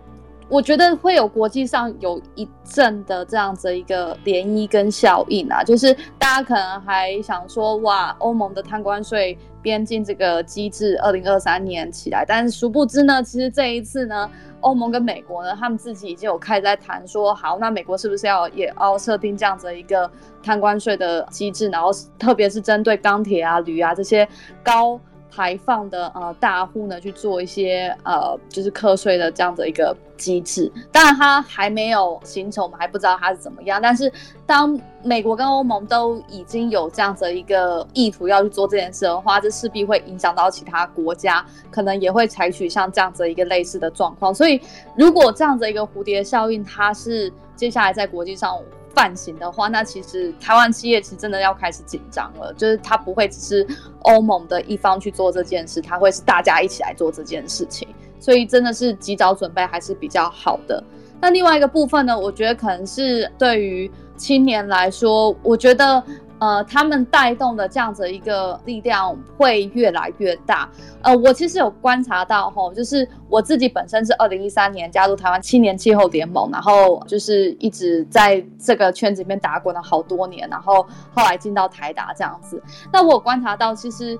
[0.51, 20.11] 我觉得会有国际上有一阵的这样子一个涟漪跟效应啊，就是大家可能还想说，哇，欧盟的碳关税边境这个机制，二零二三年起来，但是殊不知呢，其实这一次呢，欧盟跟美国呢，他们自己已经有开始在谈说，好，那美国是不是要也要设定这样子一个
[20.43, 24.26] 碳关税的机制，然后特别是针对钢铁啊、铝啊这些
[24.62, 24.99] 高。
[25.31, 33.81] 排放的呃大户呢去做一些呃就是课税的这样的一个机制，当然它还没有形成，我们还不知道它是怎么样。
[33.81, 34.12] 但是
[34.47, 44.35] 当美国跟欧盟都已经有这样子的一个意图要去做这件事的话，这势必会影响到其他国家，可能也会采取像这样子一个类似的状况。
[44.35, 44.61] 所以
[44.97, 48.59] 如果这样子一个蝴蝶效应，它是接下来在国际上。
[48.99, 53.64] 半型的话，那其实台湾企业其实真的要开始紧张了，就是它不会只是
[54.01, 57.86] 欧盟的一方去做这件事，它会是大家一起来做这件事情，
[58.18, 60.82] 所以真的是及早准备还是比较好的。
[61.20, 66.03] 那另外一个部分呢，我觉得可能是对于青年来说，我觉得。
[66.41, 70.68] 呃，他们带动的这样子一个力量会越来越大。
[71.03, 82.62] 呃，我其实有观察到吼，就是我自己本身是二零一三年加入台湾青年气候联盟，然后就是一直在这个圈子里面打滚了好多年，然后后来进到台达这样子。
[82.93, 84.16] 那我观察到，其实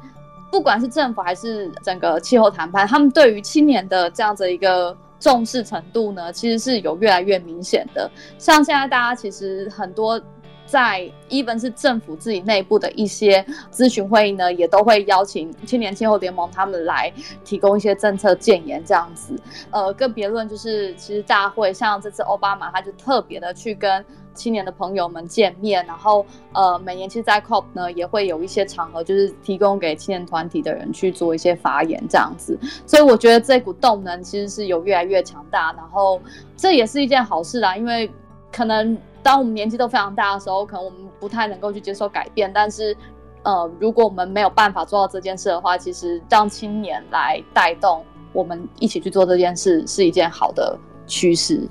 [0.51, 8.11] 不管是政府还是整个气候谈判，他们对于青年的这样子一个重视程度呢，其实是有越来越明显的。
[8.39, 10.21] 像现在大家其实很多。
[10.69, 17.11] 在 even 是政府自己内部的一些咨询会议呢，也都会邀请青年气候联盟他们来
[17.43, 19.35] 提供一些政策建言这样子。
[19.71, 24.05] 呃，更别论就是其实大会像这次奥巴马他就特别的去跟
[24.35, 32.57] 青年的朋友们见面，然后呃，每年其实，在 COP 呢也会有一些场合，就是提供给青年团体的人去做一些发言这样子。
[32.87, 36.21] 所以我觉得这股动能其实是有越来越强大，然后
[36.59, 38.11] 这也是一件好事啦，因为
[38.53, 38.97] 可能。
[39.23, 42.51] 当我们年纪都非常大的时候，可能我们不太能够去接受改变。
[42.53, 42.97] 但是，
[43.43, 51.69] 呃，如果我们没有办法做到这件事的话，其实让青年来带动我们一起去做这件事，是一件好的趋势。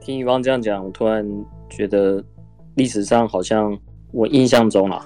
[0.00, 1.26] 听乙方这样讲，我突然
[1.68, 2.22] 觉得
[2.74, 3.76] 历史上好像
[4.12, 5.04] 我印象中啊，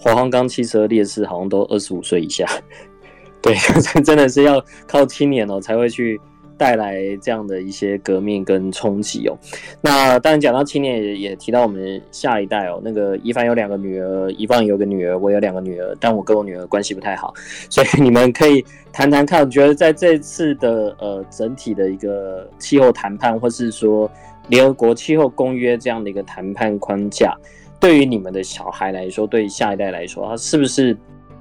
[0.00, 2.46] 华航钢汽车烈士好像都二十五岁以下。
[3.42, 3.54] 对，
[4.02, 6.20] 真的是要靠青年哦才会去。
[6.58, 9.38] 带来这样的一些革命跟冲击哦。
[9.80, 12.80] 那当然讲到青年也也提到我们下一代哦。
[12.84, 17.32] 那个一凡有两个女儿，一凡有个女儿，我有两个女儿，但我跟我女儿关系不太好，
[17.70, 24.10] 所以你们可以谈谈看，觉得在这次的呃整体的一个气候谈判，或是说
[24.48, 27.34] 联合国气候公约这样的一个谈判框架，
[27.78, 30.96] 对于你们的小孩来说，对于下一代来说，它是不是？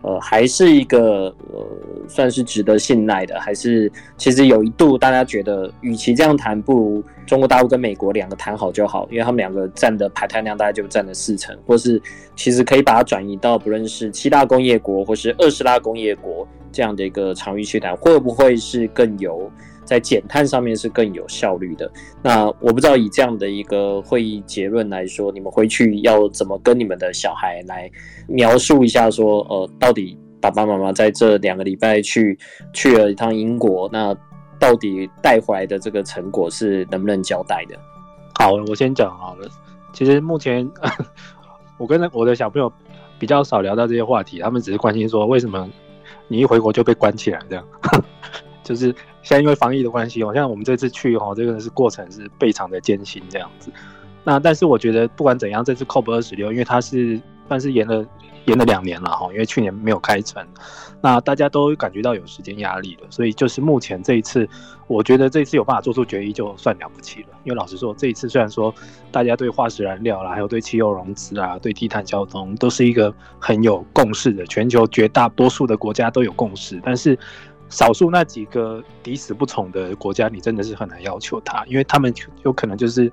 [0.07, 1.67] 呃，还是一个呃，
[2.07, 12.01] 算是值得信赖的，还是其实有一度大家觉得，与其这样谈，不如中国大陆跟美国两个谈好就好，因为他们两个占的排碳量大概就占了四成，或是
[12.37, 19.51] 其实可以把它转移到不论是七大工业国或是二十大工业国这样的一个场域去谈，会不会是更有？
[19.87, 21.89] 在减碳上面是更有效率的。
[22.21, 27.89] 那我不知道以这样的一个会议结论来说，你们回去要怎么跟你们的小孩来
[28.27, 29.09] 描述一下？
[29.09, 32.37] 说，呃，到底爸爸妈妈在这两个礼拜去
[32.73, 34.13] 去了一趟英国，那
[34.59, 37.79] 到底带回来的这个成果是能不能交代的？
[38.37, 39.47] 好，我先讲好了。
[39.93, 40.69] 其实目前
[41.79, 42.71] 我跟我的小朋友
[43.17, 45.67] 比较少聊到这些话题，他们只是关心说，为什么
[46.27, 47.65] 你一回国就被关起来这样。
[48.63, 48.93] 就是
[49.27, 53.69] 现在因为防疫的关系，好像我们这次去哈，这个是过程是非常的艰辛这样子。
[54.23, 58.05] 那但是我觉得不管怎样，这次 COP 二十六，因为它是算是延了
[58.45, 60.41] 延了两年了哈，因为去年没有开成，
[61.01, 64.47] 那大家都感觉到有时间压力了，所以就是目前这一次，
[64.87, 67.27] 我觉得这一次有办法做出决议就算了不起了。
[67.43, 68.73] 因为老实说，这一次虽然说
[69.11, 77.19] 大家对化石燃料啦，还有对汽油融资啊，对低碳交通都是一个很有共识的，全球绝大多数的国家都有共识，但是。
[77.69, 82.13] 少数那几个抵死不从的国家，你真的是很难要求他，因为他们
[82.43, 83.11] 有可能就是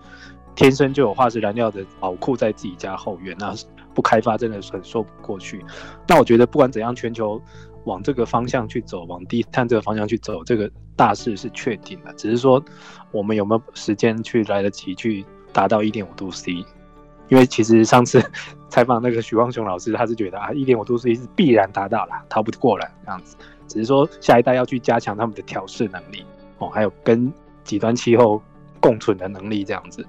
[0.54, 3.54] 天生就有化石燃料的宝库在自己家后院，那
[3.94, 5.64] 不开发真的是很说不过去。
[6.06, 7.40] 那我觉得不管怎样，全球
[7.84, 12.62] 往这个方向去走，往低碳这个方向去走，这个大势是确定的，只是说
[13.10, 16.64] 我们有没有时间去来得及去达到一点五度 C？
[17.28, 18.22] 因为其实上次
[18.68, 23.36] 采访那个许光雄老师，他是觉得啊，一点五度 C 是必然达到了，逃不过了这样子。
[23.66, 26.24] 只是说，下一代要去加强他们的调试能力
[26.58, 28.40] 哦，还有跟极端气候
[28.80, 30.04] 共存的能力这样子。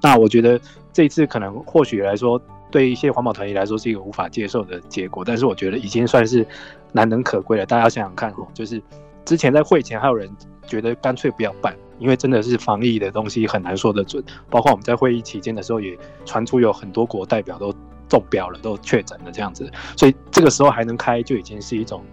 [0.00, 0.60] 那我觉得
[0.92, 2.40] 这次可能或许来说，
[2.70, 6.46] 对一些环保团体来说是一个无法接受的结果，但是我觉得已经算是
[6.92, 7.66] 难能可贵了。
[7.66, 8.80] 大家想想看哦，就是
[9.24, 10.30] 之前在会前还有人
[10.66, 14.22] 觉得干脆不要办，因为真的是防疫的东西很难说得准。
[14.48, 17.74] 包括我们在会议期间的时候，也传出有很多国代表都
[18.08, 19.68] 中标了，都确诊了这样子。
[19.96, 22.04] 所以这个时候还能开，就已经是一种。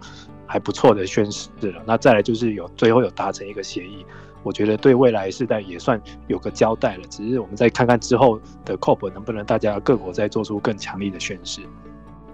[0.45, 4.05] 还不错的宣誓了，那再来就是有最后有达成一个协议，
[4.43, 7.03] 我觉得对未来世代也算有个交代了。
[7.09, 11.61] 只是我们再看看之后的 COP 能不能大家各国再做出更强力的宣誓。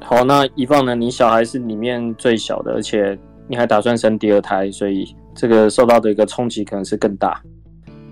[0.02, 0.96] 好，那一放呢？
[0.96, 7.42] 你小孩是里面最小的，而且你还打算生第二胎，所以这个受到的一个冲击可能是更大。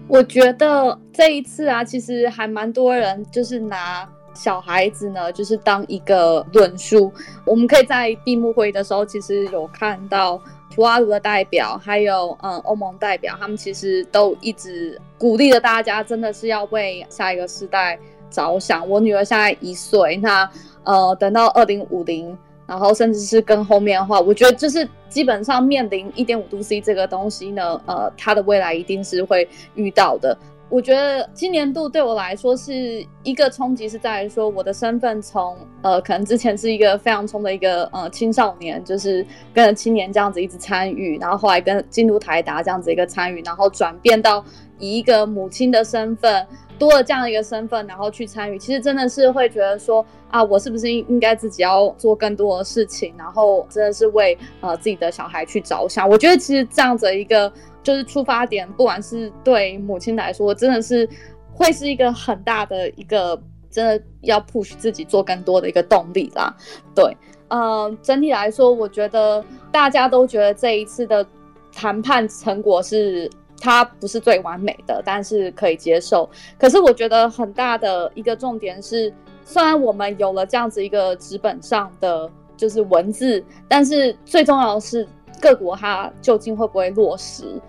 [0.07, 4.09] 我觉得这一次啊，其实还蛮多人就是拿。
[4.39, 7.11] 小孩子呢，就是当一个论述。
[7.43, 10.41] 我们可以在闭幕会的时候，其实有看到
[10.73, 17.99] 图瓦卢的代表，还有嗯欧盟代表，他们其实都一直鼓励着大家，真的是要为下一个世代
[18.31, 18.87] 着想。
[18.87, 20.49] 我女儿现在一岁，那
[20.85, 30.37] 呃等到二零五零，然后甚至是更后面的话，我觉得就是基本上面临一点五度 C 这个东西呢，呃，它的未来一定是会遇到的。
[30.69, 44.45] 我觉得今年度对我来说是一个冲击，是在于说我的身份从呃可能之前是一个非常冲的一个呃青少年，就是跟着青年这样子一直参与，然后后来跟进入台达这样子一个参与，然后转变到
[44.77, 46.45] 以一个母亲的身份
[46.77, 56.07] 多了这样一个身份，然后去参与，其实真的是会觉得说啊，我是不是应应该自己要做更多的事情，然后真的是为呃自己的小孩去着想。
[56.07, 57.51] 我觉得其实这样子一个。
[57.81, 61.07] 就是出发点，不管是对母亲来说，真的是
[61.53, 66.55] 会是一个很大的一个，真的要 push 自己做更多的一个动力啦。
[66.93, 67.15] 对，
[67.47, 71.25] 呃，整体来说，我觉得大家都觉得这一次的
[71.73, 76.29] 谈判成果是它不是最完美的，但是可以接受。
[76.57, 79.13] 可是我觉得很大的一个重点是，
[79.43, 85.07] 虽然我们有了这样子一个纸本上的就是文字，但是最重要的是
[85.41, 87.59] 各国它究竟会不会落实？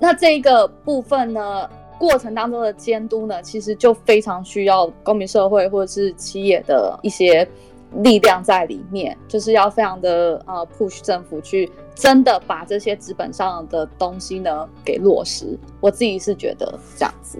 [0.00, 7.46] 那这一个部分呢，过程当中的监督呢，其实就非常需要公民社会或者是企业的一些
[7.96, 15.58] 力量在里面，就是要非常的呃 push 政府去真的把这些纸本上的东西呢给落实。
[15.80, 17.38] 我自己是觉得这样子。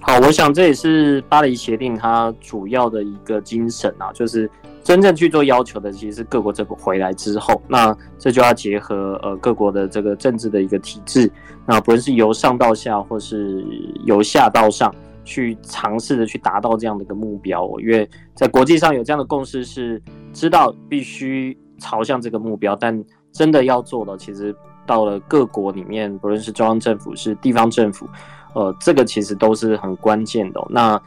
[0.00, 4.50] 好，我想这也是巴黎协定它主要的一个精神啊，就是。
[4.84, 11.28] 真正去做要求的，其实是各国政府回来之后，那这就要结合呃各国的这个政治的一个体制，
[11.66, 13.64] 那不论是由上到下，或是
[14.04, 17.66] 由下到上去尝试着去达到这样的一个目标。
[17.80, 20.00] 因为在国际上有这样的共识，是
[20.34, 24.54] 知道必须朝向这个目标，但真的要做的，其实
[24.84, 28.06] 到了各国里面，不论是中央政府是地方政府，
[28.54, 30.62] 呃，这个其实都是很关键的。
[30.68, 31.00] 那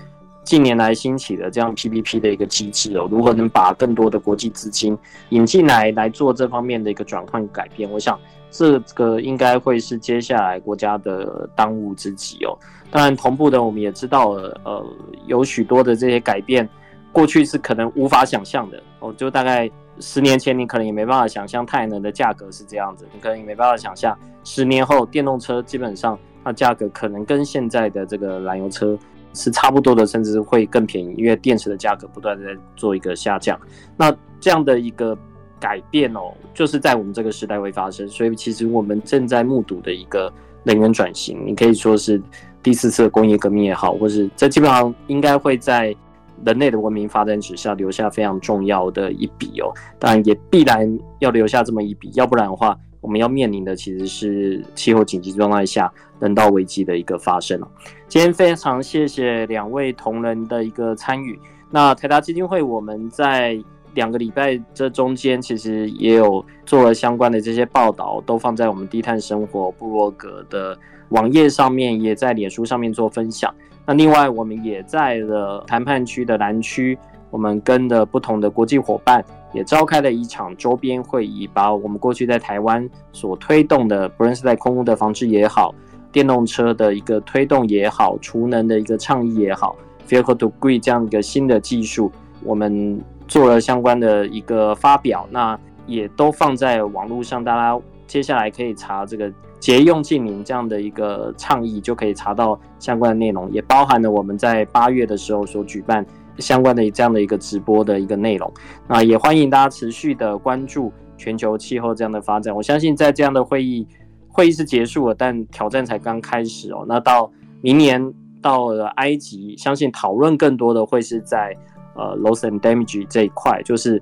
[0.47, 7.91] 近年来兴起的这样 PPP 的一个机制哦，如何能把更多的国际资金引进来来做这方面的一个转换改变？
[7.91, 8.17] 我想
[8.49, 12.57] 这个应该会是接下来国家的当务之急哦。
[12.89, 14.85] 当然，同步的我们也知道了，呃，
[15.25, 16.67] 有许多的这些改变，
[17.11, 19.13] 过去是可能无法想象的哦。
[19.17, 19.69] 就大概
[19.99, 28.97] 十年前，你可能也没办法想象太阳能的价格是这样子，你可能也没办法想象十年后电动车基本上它价格可能跟现在的这个燃油车。
[29.37, 33.57] 是差不多的，甚至会更便宜，因为电池的价格不断在做一个下降。
[33.95, 35.17] 那这样的一个
[35.59, 38.05] 改变哦，就是在我们这个时代会发生。
[38.09, 40.33] 所以其实我们正在目睹的一个
[40.63, 42.21] 能源转型，你可以说是
[42.61, 45.95] 第四次工业革命也好，或是这基本上应该会在
[46.43, 49.71] 人类的文明发展史上留下非常重要的一笔哦。
[49.99, 52.77] 当然也必然要留下这么一笔，要不然的话。
[53.01, 57.59] 我们要面临的其实是气候紧急状态下人道危机的一个发生。
[58.07, 61.39] 今天非常谢谢两位同仁的一个参与。
[61.69, 63.57] 那台达基金会我们在
[63.93, 70.77] 两个礼拜这中间，其实也有做了相关的这些报道，都放在我们低碳生活部落格的
[71.09, 73.53] 网页上面，也在脸书上面做分享。
[73.85, 76.97] 那另外，我们也在了谈判区的南区，
[77.29, 79.23] 我们跟的不同的国际伙伴。
[79.53, 85.73] 也召开了一场周边会议，把我们过去在台湾所推动的，不论是在空污的防治也好，
[86.11, 89.75] 电动车的一个推动也好，储能的一个倡议也好
[90.07, 92.11] ，Vehicle to Grid 这样一个新的技术，
[92.43, 95.57] 我们做了相关的一个发表，那
[95.87, 106.05] 也都放在网络上，大家接下来可以查这个节用净零这样的一个倡议，就可以查到相关的内容，也包含了我们在八月的时候所举办。
[106.39, 108.51] 相关的这样的一个直播的一个内容，
[108.87, 112.55] 那也欢迎大家持续的关注全球气候这样的发展。
[112.55, 113.87] 我相信在这样的会议，
[114.27, 116.85] 会议是结束了，但挑战才刚开始哦。
[116.87, 117.31] 那到
[117.61, 121.55] 明年到了埃及，相信讨论更多的会是在
[121.95, 124.01] 呃 loss and damage 这一块，就是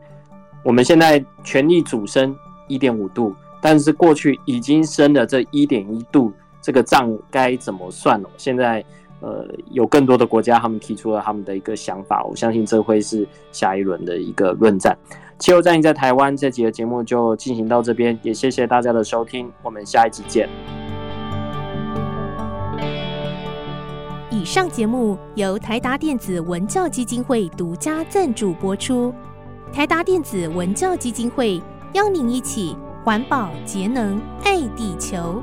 [0.63, 2.35] 我们现在全力主升
[2.67, 6.31] 一点五度，但是过去已经升了这一点一度，
[6.61, 8.27] 这个账该怎么算哦？
[8.37, 8.83] 现在。
[9.25, 14.95] 呃，有更多的国家，他们提出了他们的一个想法，我相信这会是下一轮的一个论战。
[15.39, 20.47] 气候战役在台湾这集的节目就进行到这边，也谢谢大家的收听，我们下一集见。
[24.29, 29.11] 以上节目由台达电子文教基金会独家赞助播出，
[29.73, 31.59] 台达电子文教基金会
[31.93, 35.41] 邀您一起环保节能爱地球。